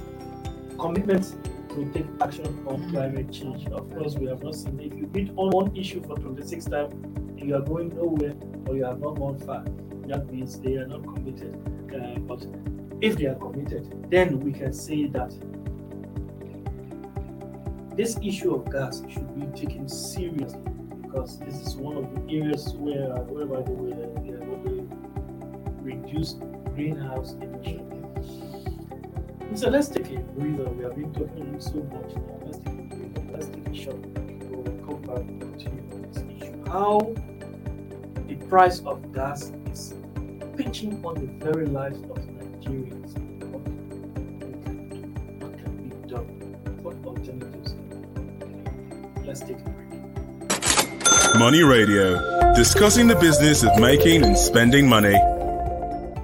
commitments 0.79 1.37
to 1.75 1.91
take 1.93 2.07
action 2.21 2.65
on 2.67 2.91
climate 2.91 3.33
change. 3.33 3.67
Of 3.69 3.91
course, 3.91 4.15
we 4.15 4.27
have 4.27 4.43
not 4.43 4.55
seen 4.55 4.79
it. 4.81 4.93
if 4.93 4.99
you 4.99 5.07
beat 5.07 5.31
on 5.37 5.51
one 5.51 5.77
issue 5.77 6.03
for 6.03 6.17
26 6.17 6.65
times 6.67 6.93
and 6.93 7.49
you 7.49 7.57
are 7.57 7.63
going 7.63 7.89
nowhere 7.97 8.35
or 8.67 8.77
you 8.77 8.85
have 8.85 9.01
not 9.01 9.17
gone 9.17 9.39
far. 9.39 9.65
That 10.07 10.31
means 10.33 10.61
they 10.61 10.77
are 10.77 10.87
not 10.87 11.03
committed. 11.03 11.55
Uh, 11.93 12.19
but 12.21 12.47
if 13.01 13.17
they 13.17 13.27
are 13.27 13.35
committed, 13.35 14.11
then 14.11 14.41
we 14.41 14.53
can 14.53 14.73
say 14.73 15.07
that 15.07 15.35
this 17.97 18.19
issue 18.23 18.55
of 18.55 18.71
gas 18.73 19.03
should 19.09 19.35
be 19.39 19.47
taken 19.59 19.89
seriously 19.89 20.61
because 21.03 21.39
this 21.39 21.55
is 21.61 21.77
one 21.77 21.97
of 21.97 22.13
the 22.13 22.33
areas 22.33 22.75
where, 22.75 23.15
whereby 23.31 23.63
they 23.63 23.73
uh, 23.73 24.45
will, 24.47 24.57
going 24.57 24.89
to 24.89 25.83
reduce 25.83 26.35
greenhouse 26.75 27.33
emissions. 27.35 27.91
So 29.55 29.69
let's 29.71 29.89
take 29.89 30.11
a 30.11 30.19
breather. 30.19 30.69
We 30.71 30.83
have 30.83 30.97
been 30.97 31.13
talking 31.13 31.61
so 31.61 31.77
much 31.95 32.17
now. 32.17 32.41
Let's 32.45 32.59
take 32.59 32.67
a 32.67 32.83
breather. 32.83 33.33
Let's 33.33 33.47
take 33.47 33.69
a 33.69 33.75
shot. 33.75 33.95
We'll 33.95 34.65
come 34.85 35.03
back 35.03 35.19
and 35.19 35.41
continue 35.41 35.85
on 35.93 36.03
this 36.11 36.25
issue. 36.43 36.65
How 36.67 37.15
the 38.27 38.35
price 38.49 38.81
of 38.81 39.13
gas 39.13 39.53
is 39.71 39.95
pinching 40.57 41.05
on 41.05 41.15
the 41.15 41.45
very 41.45 41.67
lives 41.67 41.99
of 41.99 42.19
Nigerians. 42.19 43.24
Let's 49.35 49.49
take 49.49 49.59
a 49.59 49.71
break. 49.71 51.37
Money 51.41 51.65
Radio, 51.65 52.55
discussing 52.55 53.09
the 53.09 53.17
business 53.17 53.65
of 53.65 53.77
making 53.81 54.23
and 54.23 54.39
spending 54.39 54.89
money. 54.89 55.19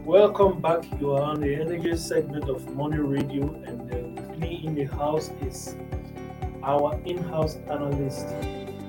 Welcome 0.05 0.61
back. 0.61 0.85
You 1.01 1.15
are 1.15 1.23
on 1.23 1.41
the 1.41 1.53
energy 1.53 1.97
segment 1.97 2.49
of 2.49 2.73
Money 2.77 2.99
Radio, 2.99 3.53
and 3.67 3.93
uh, 3.93 3.97
with 4.15 4.39
me 4.39 4.63
in 4.65 4.77
the 4.77 4.85
house 4.85 5.33
is 5.43 5.75
our 6.63 7.01
in-house 7.05 7.57
analyst, 7.69 8.29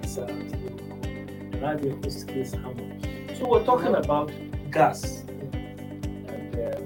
Sir 0.05 0.27
and 0.27 1.65
I'm 1.65 2.03
host, 2.03 2.27
Case 2.27 2.51
Hammer. 2.51 2.99
So 3.39 3.49
we're 3.49 3.65
talking 3.65 3.95
about 3.95 4.31
gas 4.69 5.23
and 5.31 6.55
uh, 6.59 6.77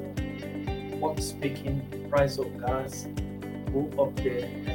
what's 1.00 1.34
making 1.34 1.86
the 1.92 1.98
price 2.08 2.38
of 2.38 2.48
gas 2.65 3.10
go 3.74 3.92
up 4.01 4.15
there, 4.24 4.46
and 4.68 4.75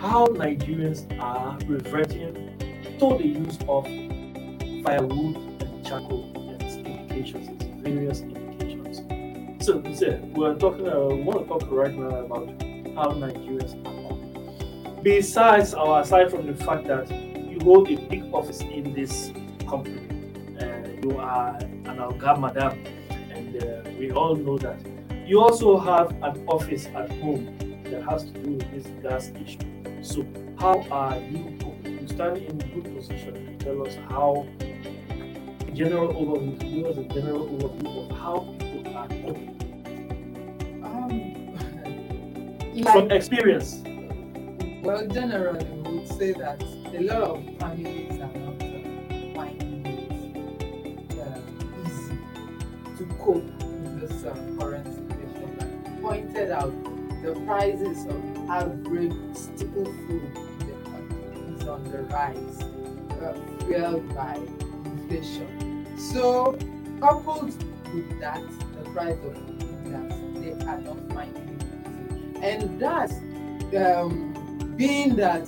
how 0.00 0.26
Nigerians 0.28 1.04
are 1.20 1.58
reverting 1.66 2.34
to 2.98 3.18
the 3.18 3.26
use 3.26 3.58
of 3.68 3.84
firewood 4.84 5.36
and 5.62 5.86
charcoal 5.86 6.30
and 6.36 6.62
its 6.62 6.76
indications, 6.76 7.48
its 7.48 7.64
various 7.82 8.20
indications. 8.20 8.98
So, 9.64 9.82
so 9.94 10.20
we're 10.34 10.54
talking. 10.54 10.88
Uh, 10.88 11.00
we 11.06 11.22
want 11.22 11.40
to 11.40 11.46
talk 11.46 11.62
right 11.70 11.94
now 11.94 12.08
about 12.08 12.48
how 12.94 13.12
Nigerians 13.12 13.74
are. 13.86 14.92
up. 14.94 15.02
Besides, 15.02 15.74
our 15.74 16.02
aside 16.02 16.30
from 16.30 16.46
the 16.46 16.54
fact 16.64 16.86
that 16.86 17.10
you 17.10 17.58
hold 17.62 17.90
a 17.90 17.96
big 17.96 18.24
office 18.32 18.60
in 18.60 18.94
this 18.94 19.32
company, 19.68 20.00
uh, 20.60 20.88
you 21.02 21.18
are 21.18 21.56
an 21.58 21.98
Alga 21.98 22.36
Madam, 22.38 22.84
and 23.10 23.62
uh, 23.62 23.90
we 23.98 24.12
all 24.12 24.36
know 24.36 24.58
that. 24.58 24.78
You 25.26 25.40
also 25.40 25.76
have 25.78 26.10
an 26.22 26.44
office 26.46 26.86
at 26.86 27.10
home 27.20 27.58
that 27.90 28.02
has 28.04 28.24
to 28.24 28.30
do 28.30 28.52
with 28.52 28.70
this 28.70 28.86
gas 29.02 29.30
issue. 29.44 29.77
So, 30.02 30.24
how 30.58 30.84
are 30.90 31.18
you 31.18 31.56
coping? 31.60 31.98
You 32.00 32.08
stand 32.08 32.36
in 32.38 32.60
a 32.60 32.64
good 32.74 32.94
position 32.96 33.34
to 33.58 33.64
tell 33.64 33.86
us 33.86 33.94
how 34.08 34.46
general 35.74 36.12
overview, 36.14 36.58
give 36.60 36.86
us 36.86 36.96
a 36.98 37.04
general 37.14 37.46
overview 37.48 38.10
of 38.10 38.16
how 38.18 38.54
people 38.58 38.96
are 38.96 39.08
coping 39.08 39.54
Um, 40.84 42.82
from 42.92 43.10
experience. 43.10 43.82
well, 44.82 45.06
generally, 45.08 45.64
we 45.64 45.98
would 45.98 46.08
say 46.08 46.32
that 46.32 46.62
a 46.62 47.00
lot 47.02 47.22
of 47.22 47.44
families 47.58 48.20
are 48.20 48.32
not 48.32 48.62
uh, 48.62 49.34
finding 49.34 49.86
it 49.86 51.18
uh, 51.18 51.86
easy 51.86 52.18
to 52.96 53.04
cope 53.18 53.44
in 53.62 54.00
this 54.00 54.24
uh, 54.24 54.34
current 54.58 54.86
situation. 54.86 55.56
Like 55.58 56.00
pointed 56.02 56.50
out, 56.50 56.72
the 57.22 57.34
prices 57.46 58.06
of 58.06 58.50
average 58.50 59.12
staple 59.34 59.84
food 59.84 60.22
in 60.34 60.66
the 60.66 60.90
country 60.90 61.56
is 61.56 61.68
on 61.68 61.84
the 61.90 62.02
rise, 62.04 62.62
uh, 63.20 63.34
fueled 63.64 64.14
by 64.14 64.38
inflation. 64.84 65.86
So, 65.98 66.56
coupled 67.00 67.54
with 67.92 68.20
that, 68.20 68.42
the 68.76 68.90
price 68.90 69.18
of 69.24 69.34
gas, 69.84 70.14
they 70.34 70.52
are 70.66 70.80
not 70.80 71.12
finding 71.12 71.58
easy. 71.58 72.44
And 72.44 72.80
that 72.80 73.10
um, 73.76 74.74
being 74.76 75.16
that 75.16 75.46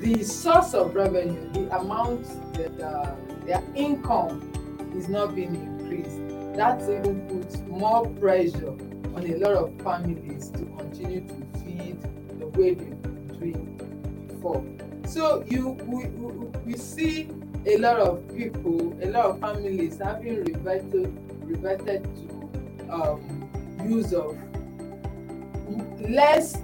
the 0.00 0.22
source 0.24 0.74
of 0.74 0.94
revenue, 0.94 1.48
the 1.52 1.78
amount 1.78 2.24
that 2.54 2.80
uh, 2.80 3.14
their 3.44 3.62
income 3.74 4.50
is 4.96 5.08
not 5.08 5.34
being 5.34 5.54
increased, 5.54 6.18
that 6.56 6.82
even 6.82 7.28
puts 7.28 7.58
more 7.68 8.08
pressure 8.08 8.74
on 9.14 9.26
a 9.26 9.36
lot 9.36 9.52
of 9.52 9.82
families 9.82 10.50
to 10.50 10.64
continue 10.78 11.20
to 11.20 11.58
feed 11.58 11.98
the 12.38 12.46
way 12.48 12.74
they've 12.74 13.02
been 13.02 13.28
doing 13.38 14.26
before. 14.28 14.64
So 15.06 15.44
you 15.48 15.70
we, 15.84 16.06
we, 16.64 16.74
see 16.76 17.28
a 17.66 17.76
lot 17.78 17.98
of 17.98 18.26
people, 18.34 18.96
a 19.02 19.06
lot 19.10 19.26
of 19.26 19.40
families 19.40 19.98
having 19.98 20.44
reverted 20.44 21.12
reverted 21.44 22.02
to 22.04 22.92
um, 22.92 23.50
use 23.84 24.12
of 24.12 24.38
less 26.00 26.56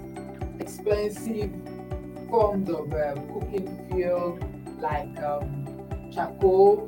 expensive 0.59 1.51
forms 2.29 2.69
of 2.69 2.93
uh, 2.93 3.15
cooking 3.33 3.87
fuel 3.89 4.39
like 4.79 5.21
um, 5.23 5.65
charcoal 6.13 6.87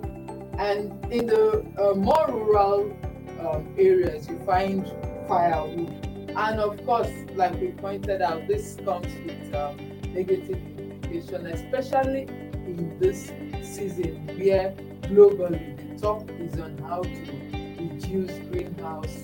and 0.58 0.92
in 1.12 1.26
the 1.26 1.66
uh, 1.80 1.94
more 1.96 2.28
rural 2.30 2.96
um, 3.40 3.74
areas 3.78 4.28
you 4.30 4.40
find 4.46 4.86
firewood 5.32 5.88
and 6.36 6.60
of 6.60 6.86
course 6.86 7.10
like 7.36 7.54
we 7.62 7.70
pointed 7.70 8.22
out 8.22 8.46
this 8.50 8.76
comes 8.84 9.08
with 9.26 9.56
um, 9.56 9.78
negative 10.14 10.60
implication 10.78 11.46
especially 11.46 12.24
in 12.68 12.98
this 13.00 13.32
season 13.64 14.28
where 14.38 14.74
globally 15.04 15.64
the 15.78 16.02
talk 16.02 16.30
is 16.38 16.60
on 16.60 16.78
how 16.80 17.02
to 17.02 17.32
reduce 17.80 18.34
greenhouse 18.50 19.24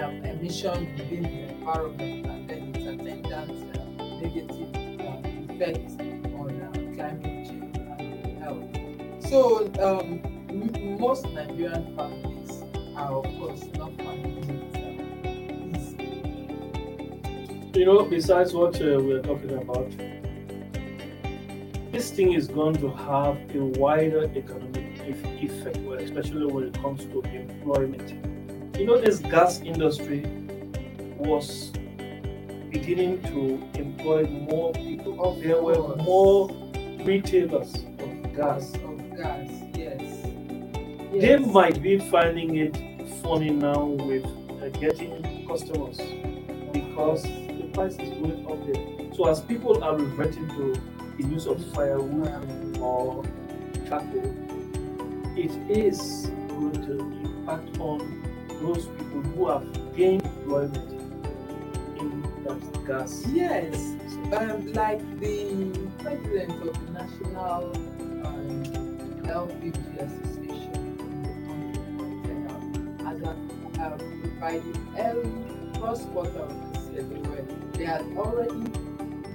um, 0.00 0.14
emission 0.24 0.78
within 0.96 1.22
the 1.24 1.48
environment 1.54 2.26
and 2.26 2.48
then 2.48 2.72
its 2.72 2.86
attendant 2.86 3.76
uh, 3.76 4.04
negative 4.20 4.70
uh, 5.00 6.38
on 6.38 6.50
uh, 6.62 6.94
climate 6.94 7.46
change 7.48 7.76
and 7.76 8.42
health. 8.42 9.26
So 9.28 9.66
um, 9.82 10.20
m- 10.48 10.98
most 11.00 11.24
Nigerian 11.26 11.96
families 11.96 12.62
are 12.96 13.16
of 13.16 13.24
course 13.38 13.64
not 13.74 13.96
You 17.74 17.86
know, 17.86 18.04
besides 18.04 18.52
what 18.52 18.78
uh, 18.82 19.00
we 19.00 19.14
are 19.14 19.22
talking 19.22 19.52
about, 19.52 19.90
this 21.90 22.10
thing 22.10 22.34
is 22.34 22.46
going 22.46 22.76
to 22.76 22.90
have 22.90 23.38
a 23.56 23.64
wider 23.80 24.24
economic 24.24 25.00
effect, 25.08 25.78
especially 25.78 26.44
when 26.52 26.64
it 26.64 26.74
comes 26.82 27.06
to 27.06 27.22
employment. 27.22 28.76
You 28.78 28.84
know, 28.84 29.00
this 29.00 29.20
gas 29.20 29.62
industry 29.62 30.26
was 31.16 31.72
beginning 32.70 33.22
to 33.22 33.62
employ 33.80 34.26
more 34.26 34.72
people. 34.72 35.24
Of 35.24 35.42
there 35.42 35.62
were 35.62 35.96
more 35.96 36.50
retailers 37.06 37.74
of 37.74 38.34
gas. 38.36 38.74
Of 38.84 39.16
gas, 39.16 39.48
yes. 39.72 40.26
They 41.10 41.38
might 41.38 41.82
be 41.82 41.98
finding 41.98 42.56
it 42.56 42.76
funny 43.22 43.48
now 43.48 43.82
with 43.82 44.26
uh, 44.26 44.68
getting 44.78 45.46
customers 45.48 45.98
because 46.70 47.24
price 47.72 47.94
is 47.94 48.10
going 48.10 48.46
up 48.50 48.66
there. 48.66 49.14
So 49.14 49.28
as 49.28 49.40
people 49.40 49.82
are 49.82 49.96
reverting 49.96 50.48
to 50.48 50.80
the 51.16 51.28
use 51.28 51.46
of 51.46 51.64
firewood 51.74 52.78
or 52.78 53.24
charcoal, 53.88 54.34
it 55.36 55.50
is 55.70 56.30
going 56.48 56.72
to 56.86 57.00
impact 57.00 57.78
on 57.78 58.22
those 58.60 58.86
people 58.86 59.22
who 59.22 59.48
have 59.48 59.96
gained 59.96 60.24
employment 60.24 60.90
in 61.98 62.22
that 62.44 62.86
gas. 62.86 63.24
Yes, 63.32 63.74
um, 64.36 64.72
like 64.72 65.00
the 65.20 65.72
president 65.98 66.68
of 66.68 66.86
the 66.86 66.92
National 66.92 67.72
um, 68.26 68.64
LPG 69.24 69.76
Association 69.98 70.74
in 71.00 71.22
the 71.22 71.32
country 71.48 71.82
pointed 71.98 73.80
out, 73.80 73.92
um, 73.92 74.22
the 74.42 75.02
early 75.02 75.80
first 75.80 76.08
they, 77.82 77.88
had 77.88 78.02
already 78.16 78.70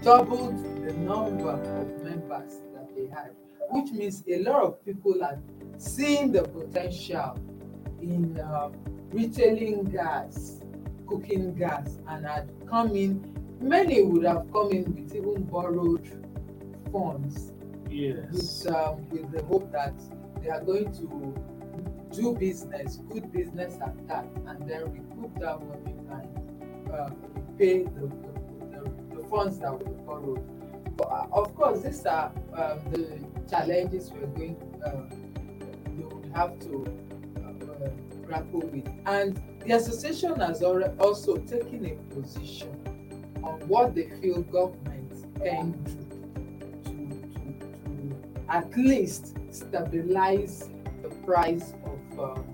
doubled 0.02 0.58
the 0.86 0.94
number 0.94 1.50
of 1.52 2.04
members 2.04 2.62
that 2.74 2.88
they 2.96 3.08
had, 3.08 3.32
which 3.72 3.92
means 3.92 4.24
a 4.30 4.40
lot 4.40 4.64
of 4.64 4.86
people 4.86 5.22
are 5.24 5.38
seeing 5.78 6.32
the 6.32 6.44
potential 6.44 7.38
in 8.02 8.40
um, 8.40 8.74
retailing 9.12 9.84
gas, 9.86 10.62
cooking 11.08 11.54
gas, 11.56 11.98
and 12.08 12.26
had 12.26 12.50
come 12.70 12.96
in 12.96 13.34
many 13.60 14.04
would 14.04 14.24
have 14.24 14.46
come 14.54 14.72
in 14.72 14.84
with 14.96 15.16
even 15.16 15.44
borrowed 15.44 16.08
funds 16.92 17.52
Yes. 17.90 18.64
with, 18.66 18.76
um, 18.76 19.10
with 19.10 19.32
the 19.32 19.44
hope 19.46 19.72
that 19.72 19.94
they 20.42 20.50
are 20.50 20.62
going 20.62 20.92
to 20.94 21.34
do 22.16 22.34
business, 22.36 22.98
good 23.10 23.32
business 23.32 23.78
at 23.82 24.08
that, 24.08 24.26
and 24.48 24.70
then 24.70 24.92
recoup 24.92 25.34
that 25.40 25.60
money 25.68 25.96
and 26.12 26.94
uh, 26.94 27.10
pay 27.58 27.84
the, 27.84 28.02
the 28.02 28.37
funds 29.30 29.60
that 29.60 29.72
were 29.72 29.94
borrowed. 30.06 30.98
But 30.98 31.08
uh, 31.08 31.28
of 31.32 31.56
course, 31.56 31.82
these 31.82 32.06
are 32.06 32.32
um, 32.54 32.80
the 32.92 33.20
challenges 33.50 34.12
we're 34.12 34.28
going 34.28 34.56
uh, 34.86 35.14
we 35.96 36.04
would 36.04 36.32
have 36.36 36.60
to 36.60 36.86
uh, 37.38 37.90
grapple 38.26 38.62
with. 38.62 38.88
And 39.06 39.42
the 39.66 39.74
association 39.74 40.40
has 40.40 40.64
also 40.64 41.38
taken 41.38 41.86
a 41.86 42.14
position 42.14 42.72
on 43.44 43.60
what 43.68 43.96
they 43.96 44.10
feel 44.22 44.42
government 44.44 45.12
can 45.42 45.72
do 45.84 45.94
to, 46.84 46.90
to, 46.90 47.60
to 47.60 48.16
at 48.50 48.76
least 48.78 49.36
stabilize 49.52 50.70
the 51.02 51.10
price 51.26 51.74
of, 51.86 52.20
um, 52.20 52.46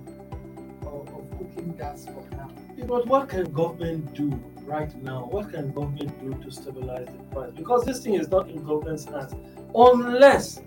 of, 0.81 1.07
of 1.07 1.31
cooking 1.38 1.75
gas 1.77 2.05
for 2.05 2.25
now. 2.31 2.49
But 2.86 3.07
what 3.07 3.29
can 3.29 3.51
government 3.51 4.13
do 4.13 4.31
right 4.65 4.93
now? 5.04 5.26
What 5.26 5.52
can 5.52 5.71
government 5.71 6.19
do 6.19 6.34
to 6.43 6.52
stabilize 6.52 7.08
the 7.08 7.23
price? 7.34 7.52
Because 7.56 7.86
this 7.86 8.02
thing 8.02 8.15
is 8.15 8.30
not 8.30 8.49
in 8.49 8.63
government's 8.63 9.06
hands, 9.06 9.34
unless 9.76 10.62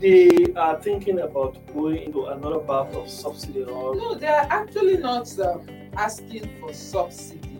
they 0.00 0.52
are 0.56 0.80
thinking 0.80 1.20
about 1.20 1.56
going 1.72 2.02
into 2.02 2.26
another 2.26 2.58
path 2.58 2.94
of 2.94 3.08
subsidy 3.08 3.62
or 3.62 3.94
No, 3.94 4.14
they 4.14 4.26
are 4.26 4.46
actually 4.50 4.96
not 4.96 5.38
um, 5.38 5.66
asking 5.96 6.50
for 6.60 6.72
subsidy, 6.72 7.58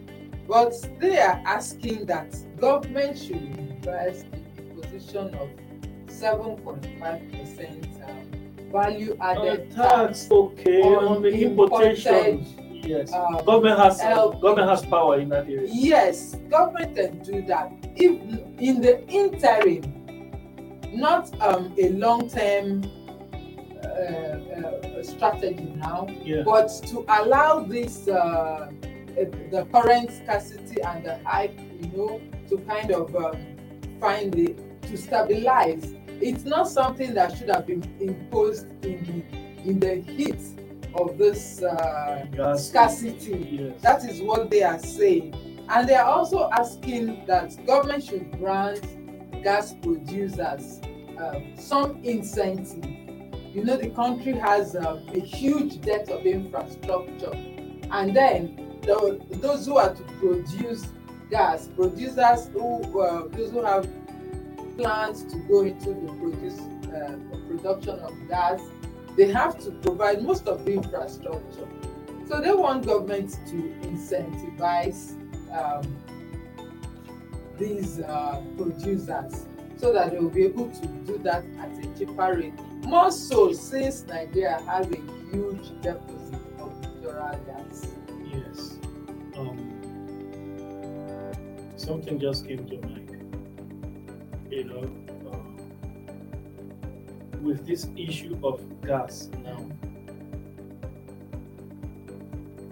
but 0.48 0.74
they 1.00 1.18
are 1.18 1.40
asking 1.46 2.06
that 2.06 2.36
government 2.58 3.18
should 3.18 3.36
invest 3.36 4.26
in 4.32 4.44
the 4.56 4.62
position 4.82 5.34
of 5.34 5.48
7.5% 6.06 8.08
um, 8.08 8.70
value 8.70 9.16
uh, 9.20 9.24
added 9.24 9.70
tax 9.70 10.24
tax. 10.24 10.30
Okay, 10.30 10.82
on 10.82 11.04
on 11.04 11.22
the 11.22 11.30
importation. 11.30 12.44
Yes, 12.86 13.12
um, 13.12 13.44
government 13.44 13.78
has 13.78 14.00
LP. 14.00 14.40
government 14.40 14.68
has 14.70 14.84
power 14.86 15.18
in 15.18 15.28
that 15.30 15.44
area. 15.44 15.68
Yes, 15.70 16.36
government 16.50 16.96
can 16.96 17.18
do 17.22 17.42
that 17.46 17.72
if 17.96 18.12
in 18.58 18.80
the 18.80 19.06
interim, 19.08 19.82
not 20.92 21.28
um, 21.40 21.74
a 21.78 21.90
long-term 21.90 22.84
uh, 23.84 23.88
uh, 23.88 25.02
strategy 25.02 25.72
now, 25.76 26.06
Yeah. 26.22 26.42
but 26.44 26.68
to 26.88 27.04
allow 27.08 27.60
this 27.60 28.08
uh, 28.08 28.12
uh, 28.14 28.70
the 29.50 29.66
current 29.72 30.10
scarcity 30.10 30.80
and 30.82 31.04
the 31.04 31.18
hype, 31.24 31.58
you 31.80 31.88
know, 31.96 32.20
to 32.48 32.58
kind 32.66 32.90
of 32.90 33.14
um, 33.16 33.36
find 34.00 34.32
the 34.32 34.54
to 34.82 34.96
stabilize. 34.96 35.94
It's 36.20 36.44
not 36.44 36.68
something 36.68 37.14
that 37.14 37.36
should 37.36 37.50
have 37.50 37.66
been 37.66 37.82
imposed 38.00 38.66
in 38.84 38.98
the 39.04 39.68
in 39.70 39.80
the 39.80 39.94
heat 40.12 40.40
of 40.94 41.18
this 41.18 41.62
uh, 41.62 42.56
scarcity. 42.56 43.72
Yes. 43.72 43.82
That 43.82 44.04
is 44.04 44.20
what 44.22 44.50
they 44.50 44.62
are 44.62 44.78
saying. 44.78 45.34
And 45.68 45.88
they 45.88 45.94
are 45.94 46.06
also 46.06 46.50
asking 46.52 47.24
that 47.26 47.54
government 47.66 48.04
should 48.04 48.38
grant 48.38 48.82
gas 49.42 49.74
producers 49.82 50.80
um, 51.18 51.54
some 51.56 52.02
incentive. 52.02 52.84
You 53.54 53.64
know, 53.64 53.76
the 53.76 53.90
country 53.90 54.32
has 54.32 54.74
um, 54.74 55.06
a 55.14 55.20
huge 55.20 55.80
debt 55.80 56.08
of 56.10 56.26
infrastructure. 56.26 57.32
And 57.90 58.14
then 58.14 58.78
the, 58.82 59.20
those 59.30 59.66
who 59.66 59.76
are 59.76 59.94
to 59.94 60.02
produce 60.18 60.86
gas, 61.30 61.68
producers 61.76 62.48
who, 62.52 63.00
uh, 63.00 63.28
those 63.28 63.52
who 63.52 63.62
have 63.62 63.88
plans 64.76 65.24
to 65.24 65.36
go 65.48 65.62
into 65.62 65.90
the 65.90 66.12
produce, 66.20 66.58
uh, 66.88 67.16
production 67.48 67.98
of 68.00 68.12
gas, 68.28 68.60
they 69.16 69.30
have 69.30 69.58
to 69.64 69.70
provide 69.70 70.22
most 70.22 70.48
of 70.48 70.64
the 70.64 70.72
infrastructure. 70.74 71.68
So 72.28 72.40
they 72.40 72.52
want 72.52 72.86
government 72.86 73.38
to 73.46 73.56
incentivize 73.82 75.12
um, 75.52 75.96
these 77.58 78.00
uh, 78.00 78.42
producers 78.56 79.46
so 79.76 79.92
that 79.92 80.10
they 80.12 80.18
will 80.18 80.30
be 80.30 80.44
able 80.44 80.70
to 80.70 80.86
do 81.06 81.18
that 81.18 81.44
at 81.58 81.70
a 81.84 81.98
cheaper 81.98 82.34
rate. 82.36 82.58
More 82.86 83.10
so 83.10 83.52
since 83.52 84.04
Nigeria 84.06 84.60
has 84.66 84.86
a 84.86 84.96
huge 85.30 85.68
deposit 85.82 86.40
of 86.58 86.80
natural 86.80 87.38
gas. 87.46 87.86
Yes. 88.32 88.78
Um, 89.36 89.70
something 91.76 92.18
just 92.18 92.46
came 92.46 92.66
to 92.66 92.76
mind. 92.86 93.10
You 94.50 94.64
know, 94.64 95.03
with 97.44 97.66
this 97.66 97.88
issue 97.96 98.38
of 98.42 98.60
gas 98.82 99.28
now, 99.44 99.66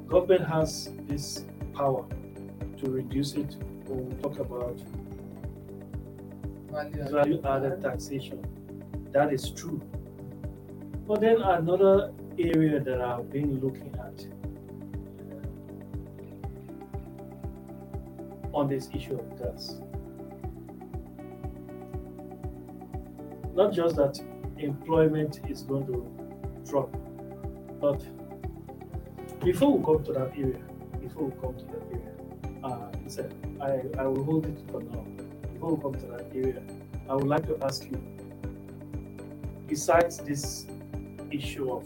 government 0.08 0.46
has 0.48 0.90
this 1.06 1.44
power 1.74 2.04
to 2.78 2.90
reduce 2.90 3.35
it 3.35 3.56
we 3.92 4.14
talk 4.22 4.38
about 4.38 4.78
Value 7.11 7.40
added 7.44 7.82
taxation. 7.82 8.42
That 9.12 9.32
is 9.32 9.50
true. 9.50 9.82
But 11.06 11.20
then 11.20 11.42
another 11.42 12.12
area 12.38 12.80
that 12.80 13.00
I've 13.02 13.30
been 13.30 13.61
looking 13.61 13.94
at 13.94 14.26
on 18.54 18.68
this 18.68 18.88
issue 18.94 19.18
of 19.18 19.38
gas. 19.38 19.80
Not 23.54 23.74
just 23.74 23.96
that 23.96 24.18
employment 24.62 25.40
is 25.48 25.62
going 25.62 25.87
to 25.87 26.70
drop, 26.70 26.90
but 27.81 28.01
before 29.44 29.77
we 29.77 29.85
come 29.85 30.05
to 30.05 30.12
that 30.12 30.33
area, 30.37 30.62
before 31.01 31.25
we 31.25 31.40
come 31.40 31.57
to 31.57 31.64
that 31.66 31.83
area, 31.90 32.12
uh, 32.64 33.64
I, 33.64 34.03
I 34.03 34.07
will 34.07 34.25
hold 34.25 34.46
it 34.46 34.59
for 34.70 34.81
now 34.83 35.05
before 35.62 35.77
we 35.77 35.83
come 35.83 35.94
to 35.94 36.07
that 36.07 36.27
area, 36.35 36.62
I 37.09 37.14
would 37.14 37.29
like 37.29 37.46
to 37.46 37.57
ask 37.64 37.85
you, 37.85 38.03
besides 39.68 40.18
this 40.18 40.66
issue 41.31 41.70
of 41.70 41.85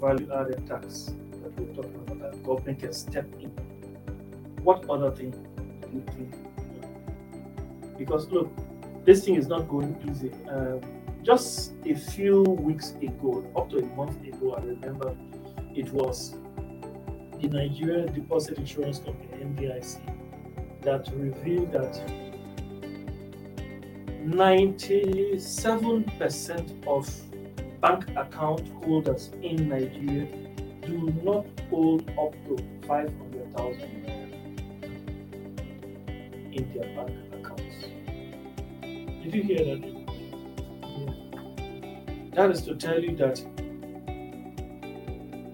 value 0.00 0.30
added 0.32 0.64
tax 0.64 1.12
that 1.42 1.58
we're 1.58 1.74
talking 1.74 1.96
about, 2.06 2.20
that 2.20 2.44
government 2.44 2.78
can 2.78 2.92
step 2.92 3.26
in, 3.40 3.48
what 4.62 4.88
other 4.88 5.10
thing 5.10 5.32
do 5.32 5.88
you 5.92 6.04
think? 6.12 6.34
Because 7.98 8.28
look, 8.28 8.48
this 9.04 9.24
thing 9.24 9.34
is 9.34 9.48
not 9.48 9.68
going 9.68 9.96
easy. 10.08 10.30
Um, 10.48 10.80
just 11.26 11.72
a 11.84 11.94
few 11.96 12.42
weeks 12.42 12.92
ago, 13.02 13.44
up 13.56 13.68
to 13.70 13.78
a 13.78 13.82
month 13.96 14.22
ago, 14.24 14.54
I 14.54 14.60
remember 14.62 15.16
it 15.74 15.92
was 15.92 16.36
the 17.40 17.48
Nigerian 17.48 18.12
Deposit 18.14 18.58
Insurance 18.58 19.00
Company, 19.00 19.42
NDIC, 19.42 19.98
that 20.82 21.08
revealed 21.16 21.72
that 21.72 22.00
97% 24.24 26.86
of 26.86 27.10
bank 27.80 28.08
account 28.16 28.68
holders 28.84 29.30
in 29.42 29.68
Nigeria 29.68 30.28
do 30.86 31.12
not 31.24 31.44
hold 31.70 32.08
up 32.10 32.34
to 32.46 32.56
500,000 32.86 34.04
naira 34.04 34.32
in 36.52 36.72
their 36.72 36.88
bank 36.94 37.10
accounts. 37.34 37.78
Did 39.24 39.34
you 39.34 39.42
hear 39.42 39.64
that? 39.64 39.95
That 42.36 42.50
is 42.50 42.60
to 42.64 42.74
tell 42.74 43.02
you 43.02 43.16
that 43.16 43.42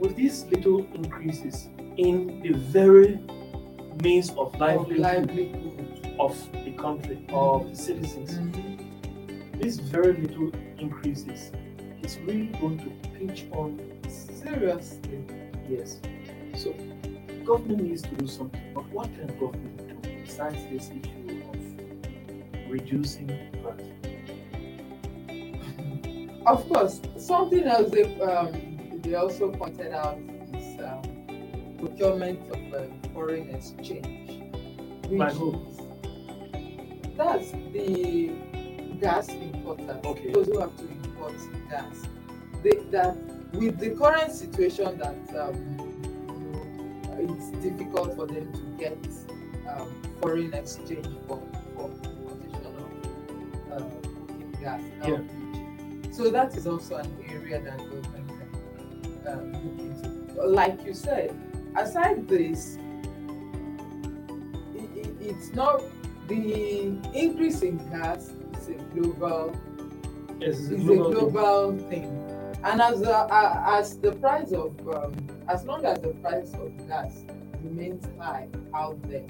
with 0.01 0.17
these 0.17 0.43
little 0.47 0.85
increases 0.95 1.69
in 1.97 2.43
the 2.43 2.55
very 2.55 3.21
means 4.03 4.31
of 4.31 4.61
of 4.61 4.91
livelihood 4.91 6.17
of 6.19 6.37
the 6.65 6.73
country, 6.73 7.25
of 7.29 7.71
the 7.71 7.77
citizens, 7.77 8.33
mm-hmm. 8.33 9.61
these 9.61 9.79
very 9.79 10.15
little 10.15 10.51
increases 10.77 11.53
is 12.03 12.19
really 12.27 12.47
going 12.61 12.79
to 12.79 13.09
pinch 13.17 13.45
on 13.53 13.79
Seriously. 14.09 15.25
yes. 15.69 16.01
So 16.57 16.75
government 17.45 17.85
needs 17.85 18.03
to 18.03 18.15
do 18.17 18.27
something. 18.27 18.61
But 18.75 18.89
what 18.89 19.07
can 19.15 19.29
government 19.39 20.03
do 20.03 20.25
besides 20.25 20.59
this 20.69 20.91
issue 20.91 21.43
of 21.49 22.69
reducing 22.69 23.29
VAT? 23.63 24.12
Of 26.47 26.69
course, 26.69 27.01
something 27.19 27.65
else 27.65 27.91
they, 27.91 28.21
um, 28.21 29.01
they 29.03 29.15
also 29.15 29.51
pointed 29.51 29.93
out 29.93 30.19
is 30.55 30.81
um, 30.81 31.03
procurement 31.79 32.41
of 32.51 32.75
uh, 32.75 32.85
foreign 33.15 33.49
exchange. 33.51 34.43
By 35.19 35.33
which 35.33 37.17
That's 37.17 37.51
the 37.73 38.33
gas 39.01 39.29
importers, 39.29 40.01
Okay. 40.05 40.33
those 40.33 40.47
who 40.47 40.59
have 40.61 40.77
to 40.79 40.85
import 40.89 41.35
gas. 41.71 42.03
They, 42.63 42.77
that 42.91 43.17
with 43.53 43.79
the 43.79 43.91
current 43.91 44.33
situation 44.33 44.99
that 44.99 45.17
um, 45.39 45.77
it's 47.19 47.51
difficult 47.63 48.17
for 48.17 48.27
them 48.27 48.53
to 48.53 48.63
get 48.79 48.99
um, 49.69 49.89
foreign 50.21 50.55
exchange 50.55 51.07
for, 51.29 51.41
for 51.77 51.91
importation 51.91 52.67
of 52.67 53.83
uh, 53.83 53.85
cooking 54.27 54.57
gas. 54.61 54.81
Yeah. 55.07 55.19
So 56.13 56.31
that 56.31 56.55
is 56.57 56.67
also 56.67 56.97
an 56.97 57.11
area 57.27 57.59
that 57.63 57.79
government 57.79 58.29
can 59.25 59.33
um, 59.33 59.53
look 59.53 59.79
into. 59.81 60.43
Like 60.47 60.85
you 60.85 60.93
said, 60.93 61.35
aside 61.77 62.29
this, 62.29 62.77
it, 64.75 64.91
it, 64.95 65.15
it's 65.21 65.53
not 65.55 65.83
the 66.29 66.85
increase 67.15 67.63
in 67.63 67.79
gas 67.91 68.31
is 68.59 68.69
a 68.69 68.75
global 68.95 69.57
Yes, 70.39 70.59
it's 70.59 70.71
a 70.71 70.75
is 70.75 70.83
a 70.83 70.95
global 70.97 71.79
thing. 71.79 71.89
thing. 71.89 72.59
And 72.65 72.81
as 72.81 73.01
the, 73.01 73.17
uh, 73.17 73.65
as 73.67 73.99
the 73.99 74.13
price 74.13 74.53
of 74.53 74.77
um, 74.95 75.15
as 75.49 75.65
long 75.65 75.85
as 75.85 76.01
the 76.01 76.11
price 76.11 76.53
of 76.55 76.77
gas 76.89 77.25
remains 77.63 78.07
high 78.19 78.49
out 78.75 79.01
there, 79.09 79.27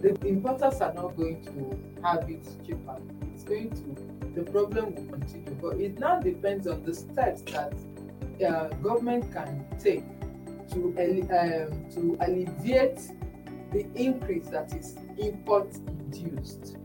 the 0.00 0.16
importers 0.26 0.80
are 0.80 0.94
not 0.94 1.16
going 1.16 1.44
to 1.46 2.02
have 2.06 2.28
it 2.30 2.46
cheaper. 2.64 2.96
It's 3.34 3.42
going 3.44 3.70
to 3.70 4.09
the 4.34 4.42
problem 4.42 4.94
will 4.94 5.04
continue. 5.04 5.56
But 5.60 5.80
it 5.80 5.98
now 5.98 6.20
depends 6.20 6.66
on 6.66 6.82
the 6.82 6.94
steps 6.94 7.42
that 7.52 7.74
uh, 8.46 8.68
government 8.82 9.32
can 9.32 9.64
take 9.82 10.04
to 10.72 10.94
um, 10.98 11.90
to 11.94 12.16
alleviate 12.20 13.00
the 13.72 13.86
increase 13.94 14.48
that 14.48 14.72
is 14.74 14.96
import 15.18 15.74
induced. 15.86 16.76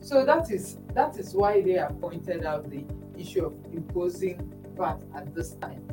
So 0.00 0.24
that 0.24 0.50
is 0.50 0.78
that 0.94 1.18
is 1.18 1.34
why 1.34 1.62
they 1.62 1.72
have 1.72 2.00
pointed 2.00 2.44
out 2.44 2.68
the 2.70 2.84
issue 3.18 3.46
of 3.46 3.54
imposing 3.72 4.52
VAT 4.76 5.02
at 5.14 5.34
this 5.34 5.52
time. 5.54 5.86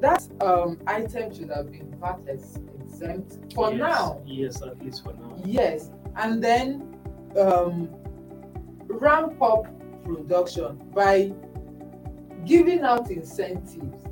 That 0.00 0.22
um, 0.40 0.78
item 0.86 1.34
should 1.34 1.50
have 1.50 1.72
been 1.72 1.94
VAT 2.00 2.20
exempt 2.28 3.52
for 3.54 3.70
yes, 3.70 3.80
now. 3.80 4.22
Yes, 4.26 4.62
at 4.62 4.82
least 4.84 5.02
for 5.02 5.12
now. 5.14 5.36
Yes, 5.44 5.90
and 6.16 6.42
then 6.42 6.96
um, 7.36 7.88
ramp 9.00 9.40
up 9.42 9.66
production 10.04 10.76
by 10.94 11.32
giving 12.44 12.80
out 12.80 13.10
incentives 13.10 14.04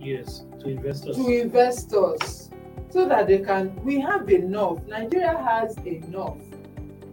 Yes, 0.00 0.44
to 0.60 0.68
investors. 0.68 1.16
to 1.16 1.28
investors 1.28 2.50
so 2.88 3.06
that 3.06 3.26
they 3.26 3.38
can 3.38 3.74
we 3.84 4.00
have 4.00 4.28
enough 4.30 4.78
nigeria 4.86 5.36
has 5.36 5.76
enough 5.86 6.38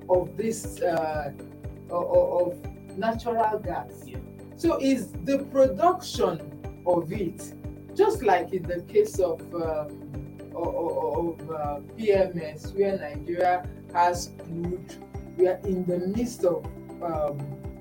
of 0.09 0.35
this 0.37 0.81
uh, 0.81 1.31
of, 1.89 2.53
of 2.55 2.97
natural 2.97 3.59
gas 3.59 4.03
Yeah. 4.05 4.17
so 4.55 4.79
is 4.81 5.11
the 5.25 5.39
production 5.51 6.39
of 6.85 7.11
it 7.11 7.53
just 7.93 8.23
like 8.23 8.53
in 8.53 8.63
the 8.63 8.81
case 8.83 9.19
of 9.19 9.41
um, 9.53 10.03
of, 10.55 11.37
of 11.39 11.51
uh, 11.51 11.79
pms 11.97 12.73
where 12.73 12.97
nigeria 12.97 13.67
has 13.93 14.31
crude 14.45 14.95
we 15.37 15.47
are 15.47 15.59
in 15.65 15.85
the 15.85 15.99
midst 16.15 16.45
of 16.45 16.65
um, 17.03 17.37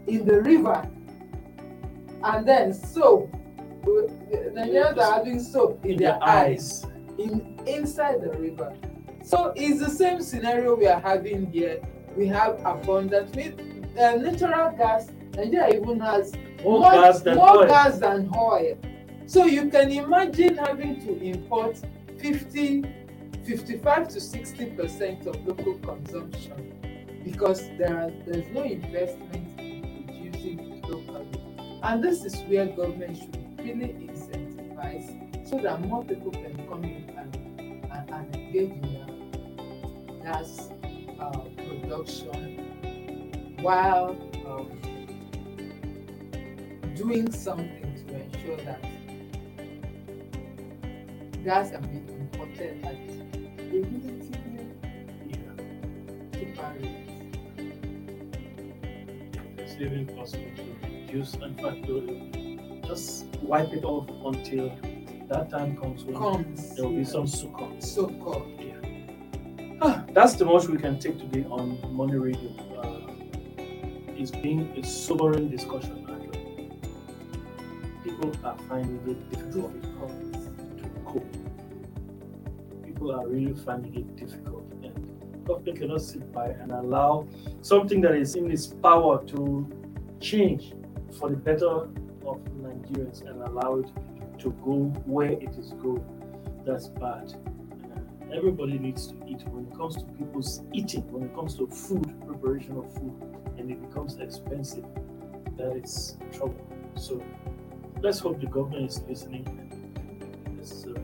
in 0.07 0.25
the 0.25 0.41
river 0.43 0.89
and 2.25 2.47
then 2.47 2.73
soap 2.73 3.33
nigerians 3.87 4.99
are 4.99 5.15
having 5.15 5.41
soap 5.41 5.85
in, 5.85 5.93
in 5.93 5.97
their 5.99 6.23
eyes 6.23 6.85
in 7.19 7.59
inside 7.67 8.21
the 8.21 8.31
river. 8.39 8.75
So 9.23 9.53
it's 9.57 9.81
the 9.81 9.91
same 9.91 10.21
scenario 10.23 10.77
we 10.77 10.87
are 10.87 11.01
having 11.01 11.51
here. 11.51 11.81
We 12.17 12.27
have 12.29 12.61
abundant 12.65 13.35
with 13.35 13.59
uh, 13.99 14.17
natural 14.17 14.77
gas. 14.77 15.11
Nigeria 15.35 15.77
even 15.77 16.01
has 16.01 16.33
More 16.63 16.91
gas 16.91 17.21
than 17.23 17.37
more 17.37 17.59
oil. 17.63 17.67
gas 17.67 17.99
than 17.99 18.31
oil. 18.37 18.79
So 19.27 19.45
you 19.45 19.69
can 19.69 19.91
imagine 19.91 20.57
having 20.57 21.01
to 21.05 21.19
import 21.21 21.79
50, 22.19 22.85
55 23.45 24.09
to 24.09 24.21
60 24.21 24.67
percent 24.67 25.27
of 25.27 25.45
local 25.47 25.75
consumption 25.79 26.76
because 27.27 27.69
there 27.77 27.99
are 27.99 28.11
there's 28.25 28.49
no 28.55 28.63
investment 28.63 29.61
in 29.61 30.05
producing 30.07 30.81
locally. 30.89 31.29
And 31.83 32.03
this 32.03 32.25
is 32.25 32.37
where 32.49 32.67
government 32.67 33.19
should 33.19 33.59
really 33.59 33.89
incentivize 34.09 35.49
so 35.49 35.59
that 35.59 35.81
more 35.83 36.05
people 36.05 36.31
can 36.31 36.57
come 36.69 36.85
in 36.85 37.11
and, 37.19 37.37
and, 37.93 38.11
and 38.11 38.37
engage 38.37 38.71
in 38.71 40.21
gas 40.23 40.71
uh, 41.21 41.31
production 41.69 43.57
while 43.61 44.17
um, 44.47 44.71
doing 46.95 47.31
something 47.33 48.05
to 48.07 48.15
ensure 48.15 48.57
that 48.59 48.83
gas 51.45 51.71
can 51.71 51.83
be 51.83 52.13
imported 52.13 52.85
at 52.85 53.16
It's 59.79 60.13
possible 60.15 60.51
to 60.57 60.87
reduce, 60.89 61.35
in 61.35 61.55
fact, 61.57 61.87
to 61.87 62.83
just 62.87 63.27
wipe 63.43 63.73
it 63.73 63.85
off 63.85 64.09
until 64.25 64.71
that 65.29 65.51
time 65.51 65.77
comes 65.77 66.05
when 66.05 66.17
Comes 66.17 66.75
there 66.77 66.85
will 66.87 66.97
be 66.97 67.05
some 67.05 67.27
succor. 67.27 67.69
so. 67.79 68.09
Yeah. 68.59 69.77
Ah, 69.83 70.05
that's 70.15 70.35
the 70.35 70.45
most 70.47 70.69
we 70.71 70.79
can 70.79 70.99
take 70.99 71.19
today 71.19 71.45
on 71.51 71.79
Money 71.95 72.17
Radio. 72.17 72.51
Uh, 72.79 73.13
it's 74.17 74.31
been 74.31 74.73
a 74.79 74.83
sobering 74.87 75.51
discussion. 75.51 76.07
Actually. 76.09 76.71
People 78.03 78.33
are 78.45 78.57
finding 78.69 79.01
it 79.11 79.31
difficult 79.31 79.83
to 79.83 80.89
cope. 81.07 81.37
People 82.85 83.13
are 83.13 83.29
really 83.29 83.55
finding 83.55 83.95
it 83.95 84.17
difficult, 84.17 84.65
and 84.83 85.16
government 85.47 85.79
cannot 85.79 86.01
sit 86.03 86.33
by 86.33 86.49
and 86.49 86.73
allow 86.73 87.27
something 87.63 88.01
that 88.03 88.15
is 88.15 88.35
in 88.35 88.51
its 88.51 88.67
power 88.67 89.25
to 89.27 89.67
change 90.21 90.73
for 91.19 91.31
the 91.31 91.37
better 91.37 91.89
of 92.27 92.39
Nigerians 92.61 93.27
and 93.29 93.43
allow 93.43 93.77
it 93.77 93.87
to 94.41 94.51
go 94.65 94.85
where 95.07 95.33
it 95.33 95.57
is 95.59 95.73
going. 95.83 96.05
That's 96.67 96.89
bad. 96.89 97.33
Everybody 98.35 98.79
needs 98.79 99.07
to 99.07 99.15
eat. 99.27 99.47
When 99.49 99.67
it 99.67 99.77
comes 99.77 99.97
to 99.97 100.05
people's 100.19 100.63
eating, 100.73 101.11
when 101.13 101.23
it 101.25 101.35
comes 101.35 101.55
to 101.57 101.67
food, 101.69 102.13
preparation 102.27 102.77
of 102.77 102.93
food, 102.93 103.15
and 103.57 103.71
it 103.71 103.81
becomes 103.89 104.17
expensive, 104.19 104.85
that 105.57 105.77
is 105.77 106.17
trouble. 106.33 106.67
So 106.97 107.23
let's 108.03 108.19
hope 108.19 108.41
the 108.41 108.47
government 108.47 108.91
is 108.91 109.01
listening. 109.09 109.47
uh. 110.87 111.01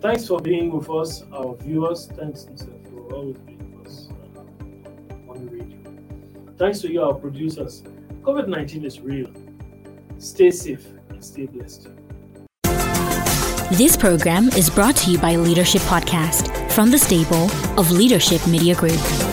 Thanks 0.00 0.26
for 0.26 0.40
being 0.40 0.70
with 0.70 0.88
us, 0.88 1.24
our 1.32 1.56
viewers. 1.56 2.06
Thanks, 2.16 2.46
Nisa, 2.46 2.68
for 3.10 3.16
always 3.16 3.36
being 3.38 3.76
with 3.76 3.86
us 3.86 4.08
uh, 4.36 5.30
on 5.30 5.44
the 5.44 5.52
radio. 5.52 5.78
Thanks 6.56 6.80
to 6.80 6.92
you, 6.92 7.02
our 7.02 7.14
producers. 7.14 7.82
COVID 8.22 8.48
19 8.48 8.84
is 8.84 9.00
real. 9.00 9.30
Stay 10.18 10.50
safe 10.50 10.86
and 11.08 11.22
stay 11.24 11.46
blessed. 11.46 11.88
This 13.72 13.96
program 13.96 14.48
is 14.48 14.68
brought 14.68 14.96
to 14.96 15.10
you 15.10 15.18
by 15.18 15.36
Leadership 15.36 15.82
Podcast 15.82 16.70
from 16.72 16.90
the 16.90 16.98
stable 16.98 17.50
of 17.78 17.90
Leadership 17.90 18.46
Media 18.46 18.74
Group. 18.74 19.29